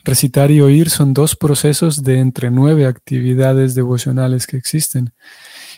Recitar 0.04 0.52
y 0.52 0.62
oír 0.62 0.90
son 0.90 1.14
dos 1.14 1.36
procesos 1.36 2.04
de 2.04 2.20
entre 2.20 2.52
nueve 2.52 2.86
actividades 2.86 3.74
devocionales 3.74 4.46
que 4.46 4.58
existen 4.58 5.14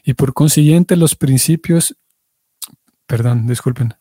y 0.03 0.13
por 0.13 0.33
consiguiente 0.33 0.97
los 0.97 1.15
principios, 1.15 1.95
perdón, 3.07 3.47
disculpen, 3.47 3.93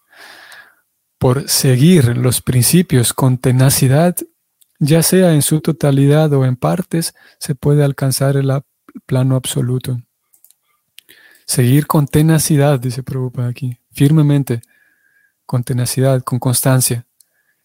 por 1.19 1.49
seguir 1.49 2.17
los 2.17 2.41
principios 2.41 3.13
con 3.13 3.39
tenacidad, 3.39 4.17
ya 4.81 5.03
sea 5.03 5.35
en 5.35 5.43
su 5.43 5.61
totalidad 5.61 6.33
o 6.33 6.45
en 6.45 6.57
partes, 6.57 7.15
se 7.39 7.55
puede 7.55 7.85
alcanzar 7.85 8.37
el 8.37 8.51
plano 9.07 9.37
absoluto. 9.37 10.01
Seguir 11.47 11.87
con 11.87 12.07
tenacidad, 12.07 12.81
dice 12.81 13.03
Prabhupada 13.03 13.49
aquí, 13.49 13.79
firmemente, 13.93 14.63
con 15.47 15.63
tenacidad, 15.63 16.23
con 16.23 16.39
constancia. 16.39 17.07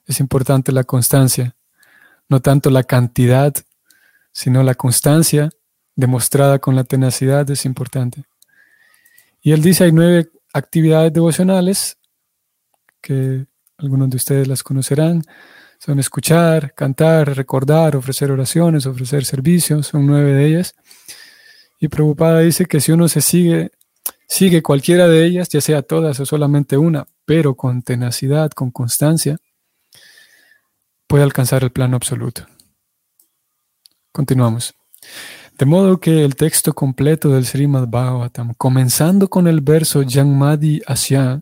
Es 0.06 0.19
importante 0.19 0.71
la 0.71 0.84
constancia, 0.84 1.56
no 2.28 2.41
tanto 2.41 2.69
la 2.69 2.84
cantidad, 2.84 3.54
sino 4.32 4.62
la 4.62 4.75
constancia 4.75 5.49
demostrada 5.95 6.60
con 6.60 6.75
la 6.75 6.84
tenacidad 6.84 7.49
es 7.49 7.65
importante. 7.65 8.25
Y 9.41 9.54
él 9.54 9.62
dice, 9.62 9.86
hay 9.86 9.91
nueve 9.91 10.30
actividades 10.51 11.13
devocionales 11.13 11.97
que 13.01 13.45
algunos 13.78 14.10
de 14.10 14.17
ustedes 14.17 14.47
las 14.47 14.63
conocerán. 14.63 15.21
Son 15.79 15.99
escuchar, 15.99 16.73
cantar, 16.73 17.35
recordar, 17.35 17.95
ofrecer 17.95 18.31
oraciones, 18.31 18.85
ofrecer 18.85 19.25
servicios, 19.25 19.88
son 19.88 20.07
nueve 20.07 20.33
de 20.33 20.47
ellas. 20.47 20.75
Y 21.79 21.88
Prabhupada 21.88 22.39
dice 22.39 22.65
que 22.65 22.79
si 22.81 22.91
uno 22.91 23.07
se 23.07 23.21
sigue, 23.21 23.71
sigue 24.27 24.63
cualquiera 24.63 25.07
de 25.07 25.25
ellas, 25.25 25.49
ya 25.49 25.61
sea 25.61 25.81
todas 25.81 26.19
o 26.19 26.25
solamente 26.25 26.77
una, 26.77 27.05
pero 27.25 27.55
con 27.55 27.81
tenacidad, 27.83 28.51
con 28.51 28.71
constancia, 28.71 29.38
puede 31.07 31.23
alcanzar 31.23 31.63
el 31.63 31.71
plano 31.71 31.95
absoluto. 31.95 32.45
Continuamos. 34.11 34.73
De 35.57 35.65
modo 35.65 35.99
que 35.99 36.25
el 36.25 36.35
texto 36.35 36.73
completo 36.73 37.29
del 37.29 37.45
Srimad 37.45 37.88
Bhagavatam, 37.88 38.53
comenzando 38.55 39.29
con 39.29 39.47
el 39.47 39.61
verso 39.61 40.03
Janmadi 40.07 40.81
Asya 40.85 41.41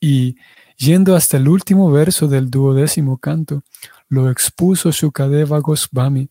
y 0.00 0.36
yendo 0.76 1.16
hasta 1.16 1.36
el 1.36 1.48
último 1.48 1.90
verso 1.90 2.28
del 2.28 2.50
duodécimo 2.50 3.18
canto, 3.18 3.62
lo 4.08 4.30
expuso 4.30 4.90
Shukadeva 4.90 5.58
Goswami 5.58 6.28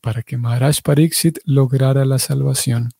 para 0.00 0.22
que 0.22 0.36
Maharaj 0.36 0.82
Pariksit 0.82 1.38
lograra 1.44 2.04
la 2.04 2.18
salvación. 2.18 2.90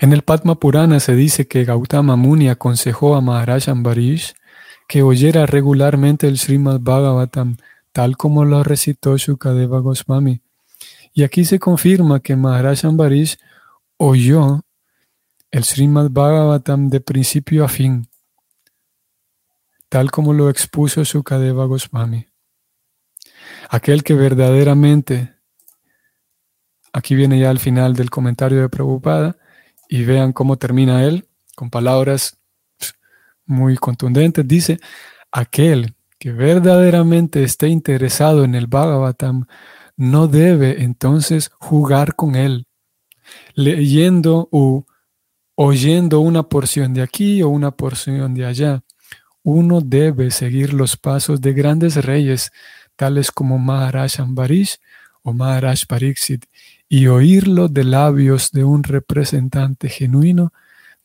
En 0.00 0.12
el 0.12 0.22
Padma 0.22 0.56
Purana 0.56 1.00
se 1.00 1.14
dice 1.14 1.46
que 1.46 1.64
Gautama 1.64 2.16
Muni 2.16 2.48
aconsejó 2.48 3.14
a 3.14 3.20
Maharaj 3.20 3.68
Ambarish 3.68 4.34
que 4.88 5.02
oyera 5.02 5.46
regularmente 5.46 6.26
el 6.28 6.38
Srimad 6.38 6.80
Bhagavatam, 6.80 7.56
tal 7.92 8.16
como 8.16 8.44
lo 8.44 8.62
recitó 8.62 9.16
Shukadeva 9.16 9.80
Goswami. 9.80 10.40
Y 11.12 11.22
aquí 11.22 11.44
se 11.44 11.58
confirma 11.58 12.20
que 12.20 12.36
Maharaj 12.36 12.84
Ambarish 12.84 13.38
oyó 13.96 14.62
el 15.54 15.62
Srimad 15.62 16.10
Bhagavatam 16.10 16.88
de 16.88 17.00
principio 17.00 17.64
a 17.64 17.68
fin, 17.68 18.08
tal 19.88 20.10
como 20.10 20.32
lo 20.32 20.50
expuso 20.50 21.04
Shukadeva 21.04 21.66
Goswami. 21.66 22.26
Aquel 23.70 24.02
que 24.02 24.14
verdaderamente, 24.14 25.36
aquí 26.92 27.14
viene 27.14 27.38
ya 27.38 27.50
al 27.50 27.60
final 27.60 27.94
del 27.94 28.10
comentario 28.10 28.62
de 28.62 28.68
Prabhupada, 28.68 29.36
y 29.88 30.02
vean 30.04 30.32
cómo 30.32 30.56
termina 30.56 31.04
él, 31.04 31.28
con 31.54 31.70
palabras 31.70 32.36
muy 33.46 33.76
contundentes, 33.76 34.48
dice, 34.48 34.80
aquel 35.30 35.94
que 36.18 36.32
verdaderamente 36.32 37.44
esté 37.44 37.68
interesado 37.68 38.42
en 38.42 38.56
el 38.56 38.66
Bhagavatam, 38.66 39.46
no 39.96 40.26
debe 40.26 40.82
entonces 40.82 41.52
jugar 41.60 42.16
con 42.16 42.34
él, 42.34 42.66
leyendo 43.54 44.48
o 44.50 44.84
oyendo 45.54 46.20
una 46.20 46.42
porción 46.44 46.94
de 46.94 47.02
aquí 47.02 47.42
o 47.42 47.48
una 47.48 47.70
porción 47.70 48.34
de 48.34 48.46
allá. 48.46 48.82
Uno 49.42 49.80
debe 49.80 50.30
seguir 50.30 50.72
los 50.72 50.96
pasos 50.96 51.40
de 51.40 51.52
grandes 51.52 51.96
reyes, 52.04 52.50
tales 52.96 53.30
como 53.30 53.58
Maharaj 53.58 54.20
Ambarish 54.20 54.78
o 55.22 55.32
Maharaj 55.32 55.86
Pariksit, 55.86 56.46
y 56.88 57.06
oírlo 57.06 57.68
de 57.68 57.84
labios 57.84 58.52
de 58.52 58.64
un 58.64 58.82
representante 58.82 59.88
genuino 59.88 60.52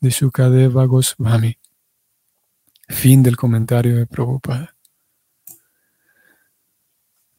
de 0.00 0.10
Shukadeva 0.10 0.84
Goswami. 0.84 1.56
Fin 2.88 3.22
del 3.22 3.36
comentario 3.36 3.96
de 3.96 4.06
Prabhupada. 4.06 4.74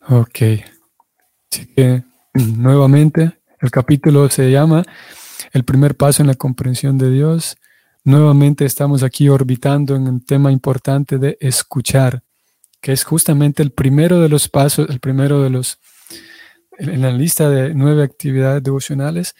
Ok. 0.07 0.37
Así 1.51 1.65
que 1.75 2.03
nuevamente 2.33 3.39
el 3.59 3.69
capítulo 3.69 4.29
se 4.29 4.49
llama 4.49 4.83
El 5.51 5.63
primer 5.63 5.95
paso 5.95 6.21
en 6.21 6.27
la 6.27 6.35
comprensión 6.35 6.97
de 6.97 7.11
Dios. 7.11 7.57
Nuevamente 8.03 8.65
estamos 8.65 9.03
aquí 9.03 9.29
orbitando 9.29 9.95
en 9.95 10.07
un 10.07 10.25
tema 10.25 10.51
importante 10.51 11.17
de 11.17 11.37
escuchar, 11.39 12.23
que 12.79 12.91
es 12.91 13.03
justamente 13.03 13.61
el 13.61 13.71
primero 13.71 14.19
de 14.19 14.29
los 14.29 14.49
pasos, 14.49 14.89
el 14.89 14.99
primero 14.99 15.41
de 15.43 15.51
los, 15.51 15.79
en 16.77 17.01
la 17.01 17.11
lista 17.11 17.49
de 17.49 17.73
nueve 17.75 18.03
actividades 18.03 18.63
devocionales, 18.63 19.35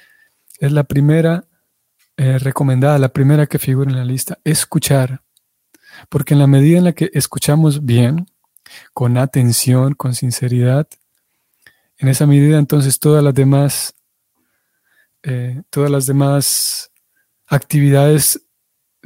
es 0.60 0.72
la 0.72 0.84
primera 0.84 1.46
eh, 2.18 2.38
recomendada, 2.38 3.00
la 3.00 3.10
primera 3.10 3.48
que 3.48 3.58
figura 3.58 3.90
en 3.90 3.98
la 3.98 4.06
lista, 4.06 4.38
escuchar. 4.44 5.24
Porque 6.08 6.36
en 6.36 6.40
la 6.40 6.48
medida 6.48 6.78
en 6.78 6.84
la 6.84 6.94
que 6.94 7.10
escuchamos 7.14 7.84
bien, 7.84 8.28
con 8.94 9.18
atención, 9.18 9.96
con 9.96 10.14
sinceridad, 10.14 10.88
en 11.98 12.08
esa 12.08 12.26
medida 12.26 12.58
entonces 12.58 13.00
todas 13.00 13.24
las 13.24 13.34
demás, 13.34 13.96
eh, 15.24 15.62
todas 15.70 15.90
las 15.92 16.06
demás 16.06 16.92
actividades 17.48 18.42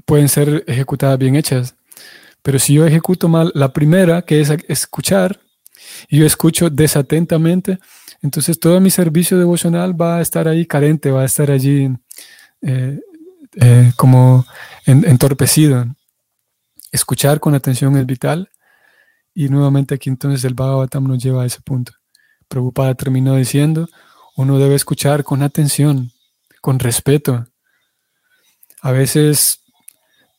pueden 0.05 0.29
ser 0.29 0.63
ejecutadas 0.67 1.17
bien 1.17 1.35
hechas. 1.35 1.75
Pero 2.41 2.59
si 2.59 2.75
yo 2.75 2.85
ejecuto 2.85 3.27
mal 3.27 3.51
la 3.55 3.73
primera, 3.73 4.21
que 4.21 4.39
es 4.39 4.49
escuchar, 4.67 5.41
y 6.09 6.19
yo 6.19 6.25
escucho 6.25 6.69
desatentamente, 6.69 7.79
entonces 8.21 8.59
todo 8.59 8.79
mi 8.79 8.89
servicio 8.89 9.37
devocional 9.37 9.99
va 9.99 10.17
a 10.17 10.21
estar 10.21 10.47
ahí 10.47 10.65
carente, 10.65 11.11
va 11.11 11.21
a 11.21 11.25
estar 11.25 11.51
allí 11.51 11.89
eh, 12.61 12.99
eh, 13.55 13.91
como 13.95 14.45
entorpecido. 14.85 15.85
Escuchar 16.91 17.39
con 17.39 17.55
atención 17.55 17.97
es 17.97 18.05
vital 18.05 18.49
y 19.33 19.49
nuevamente 19.49 19.95
aquí 19.95 20.09
entonces 20.09 20.43
el 20.45 20.53
Bhagavatam 20.53 21.03
nos 21.07 21.21
lleva 21.21 21.43
a 21.43 21.45
ese 21.45 21.61
punto. 21.61 21.93
Prabhupada 22.47 22.95
terminó 22.95 23.35
diciendo, 23.35 23.87
uno 24.35 24.59
debe 24.59 24.75
escuchar 24.75 25.23
con 25.23 25.41
atención, 25.41 26.11
con 26.61 26.79
respeto. 26.79 27.45
A 28.81 28.91
veces 28.91 29.61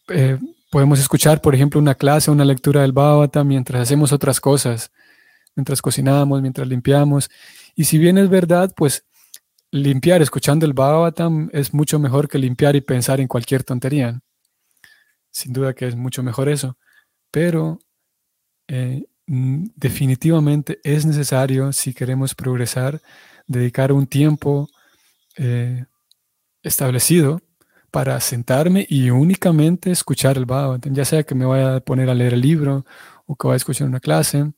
eh, 0.09 0.39
podemos 0.71 1.01
escuchar, 1.01 1.41
por 1.41 1.55
ejemplo, 1.55 1.81
una 1.81 1.95
clase, 1.95 2.31
una 2.31 2.45
lectura 2.45 2.83
del 2.83 2.93
Bhagavatam 2.93 3.47
mientras 3.47 3.83
hacemos 3.83 4.13
otras 4.13 4.41
cosas, 4.41 4.93
mientras 5.55 5.81
cocinamos, 5.81 6.43
mientras 6.43 6.69
limpiamos. 6.69 7.31
Y 7.75 7.85
si 7.85 7.99
bien 7.99 8.19
es 8.19 8.29
verdad, 8.29 8.73
pues 8.77 9.05
limpiar 9.71 10.23
escuchando 10.23 10.67
el 10.67 10.75
Bhagavatam 10.75 11.49
es 11.53 11.73
mucho 11.73 11.99
mejor 11.99 12.29
que 12.29 12.39
limpiar 12.39 12.77
y 12.77 12.81
pensar 12.81 13.21
en 13.21 13.29
cualquier 13.29 13.65
tontería. 13.65 14.21
Sin 15.31 15.53
duda 15.53 15.75
que 15.75 15.87
es 15.87 15.97
mucho 15.97 16.23
mejor 16.23 16.49
eso. 16.49 16.77
Pero 17.31 17.79
eh, 18.69 19.05
definitivamente 19.27 20.81
es 20.85 21.05
necesario, 21.05 21.73
si 21.73 21.93
queremos 21.93 22.35
progresar, 22.35 23.01
dedicar 23.47 23.93
un 23.93 24.07
tiempo 24.07 24.69
eh, 25.37 25.85
establecido 26.63 27.41
para 27.91 28.21
sentarme 28.21 28.87
y 28.89 29.11
únicamente 29.11 29.91
escuchar 29.91 30.37
el 30.37 30.45
Bhagavatam, 30.45 30.95
ya 30.95 31.05
sea 31.05 31.23
que 31.23 31.35
me 31.35 31.47
vaya 31.47 31.77
a 31.77 31.81
poner 31.81 32.11
a 32.11 32.15
leer 32.15 32.35
el 32.35 32.41
libro 32.41 32.85
o 33.27 33.37
que 33.37 33.47
vaya 33.47 33.55
a 33.55 33.57
escuchar 33.57 33.89
una 33.89 34.01
clase. 34.01 34.53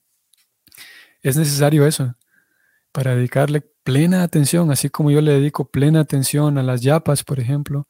Es 1.23 1.37
necesario 1.37 1.87
eso, 1.87 2.15
para 2.93 3.15
dedicarle 3.15 3.61
plena 3.83 4.23
atención, 4.23 4.71
así 4.71 4.91
como 4.91 5.11
yo 5.11 5.21
le 5.21 5.33
dedico 5.33 5.71
plena 5.71 6.01
atención 6.01 6.59
a 6.59 6.63
las 6.63 6.81
yapas, 6.83 7.25
por 7.25 7.41
ejemplo, 7.41 7.87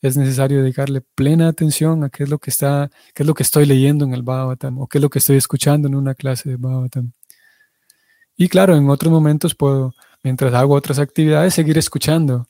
es 0.00 0.16
necesario 0.16 0.60
dedicarle 0.60 1.00
plena 1.00 1.48
atención 1.48 2.04
a 2.04 2.10
qué 2.10 2.24
es 2.24 2.28
lo 2.28 2.38
que 2.38 2.50
está, 2.50 2.90
qué 3.14 3.22
es 3.22 3.26
lo 3.26 3.34
que 3.34 3.42
estoy 3.42 3.66
leyendo 3.66 4.04
en 4.04 4.12
el 4.12 4.22
Bhagavatam 4.22 4.78
o 4.78 4.86
qué 4.86 4.98
es 4.98 5.02
lo 5.02 5.10
que 5.10 5.18
estoy 5.18 5.36
escuchando 5.36 5.88
en 5.88 5.94
una 5.94 6.14
clase 6.14 6.50
de 6.50 6.56
Bhagavatam. 6.56 7.12
Y 8.36 8.48
claro, 8.48 8.76
en 8.76 8.90
otros 8.90 9.12
momentos 9.12 9.54
puedo, 9.54 9.94
mientras 10.24 10.52
hago 10.54 10.74
otras 10.74 10.98
actividades, 10.98 11.54
seguir 11.54 11.78
escuchando, 11.78 12.48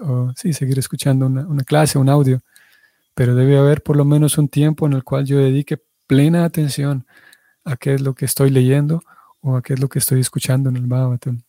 o, 0.00 0.32
sí, 0.34 0.52
seguir 0.54 0.78
escuchando 0.78 1.26
una, 1.26 1.64
clase, 1.64 1.98
un 1.98 2.08
audio, 2.08 2.40
pero 3.14 3.34
debe 3.34 3.58
haber 3.58 3.82
por 3.82 3.96
lo 3.96 4.04
menos 4.04 4.38
un 4.38 4.48
tiempo 4.48 4.86
en 4.86 4.94
el 4.94 5.04
cual 5.04 5.26
yo 5.26 5.38
dedique 5.38 5.82
plena 6.06 6.44
atención 6.44 7.06
a 7.64 7.76
qué 7.76 7.94
es 7.94 8.00
lo 8.00 8.14
que 8.14 8.24
estoy 8.24 8.50
leyendo 8.50 9.02
o 9.40 9.56
a 9.56 9.62
qué 9.62 9.74
es 9.74 9.80
lo 9.80 9.88
que 9.88 9.98
estoy 9.98 10.20
escuchando 10.20 10.70
en 10.70 10.76
el 10.76 10.86
Bhagavatam. 10.86 11.42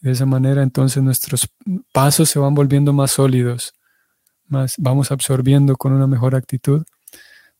De 0.00 0.12
esa 0.12 0.26
manera 0.26 0.62
entonces 0.62 1.02
nuestros 1.02 1.48
pasos 1.92 2.28
se 2.28 2.38
van 2.38 2.54
volviendo 2.54 2.92
más 2.92 3.12
sólidos, 3.12 3.74
vamos 4.78 5.10
absorbiendo 5.10 5.76
con 5.76 5.92
una 5.92 6.06
mejor 6.06 6.34
actitud 6.34 6.84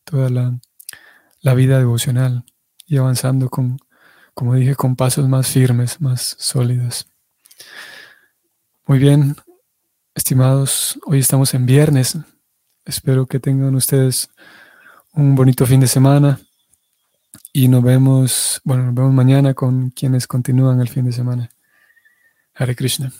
toda 0.04 0.28
la, 0.28 1.54
vida 1.54 1.78
devocional 1.78 2.44
y 2.86 2.98
avanzando 2.98 3.48
con, 3.48 3.78
como 4.34 4.54
dije, 4.54 4.74
con 4.74 4.96
pasos 4.96 5.28
más 5.28 5.48
firmes, 5.48 6.00
más 6.00 6.36
sólidos. 6.38 7.11
Muy 8.86 8.98
bien, 8.98 9.36
estimados, 10.14 10.98
hoy 11.06 11.20
estamos 11.20 11.54
en 11.54 11.66
viernes. 11.66 12.18
Espero 12.84 13.26
que 13.26 13.40
tengan 13.40 13.74
ustedes 13.74 14.28
un 15.14 15.34
bonito 15.34 15.66
fin 15.66 15.80
de 15.80 15.86
semana 15.86 16.40
y 17.52 17.68
nos 17.68 17.82
vemos, 17.82 18.60
bueno, 18.64 18.84
nos 18.84 18.94
vemos 18.94 19.12
mañana 19.12 19.54
con 19.54 19.90
quienes 19.90 20.26
continúan 20.26 20.80
el 20.80 20.88
fin 20.88 21.04
de 21.04 21.12
semana. 21.12 21.50
Hare 22.54 22.74
Krishna. 22.74 23.12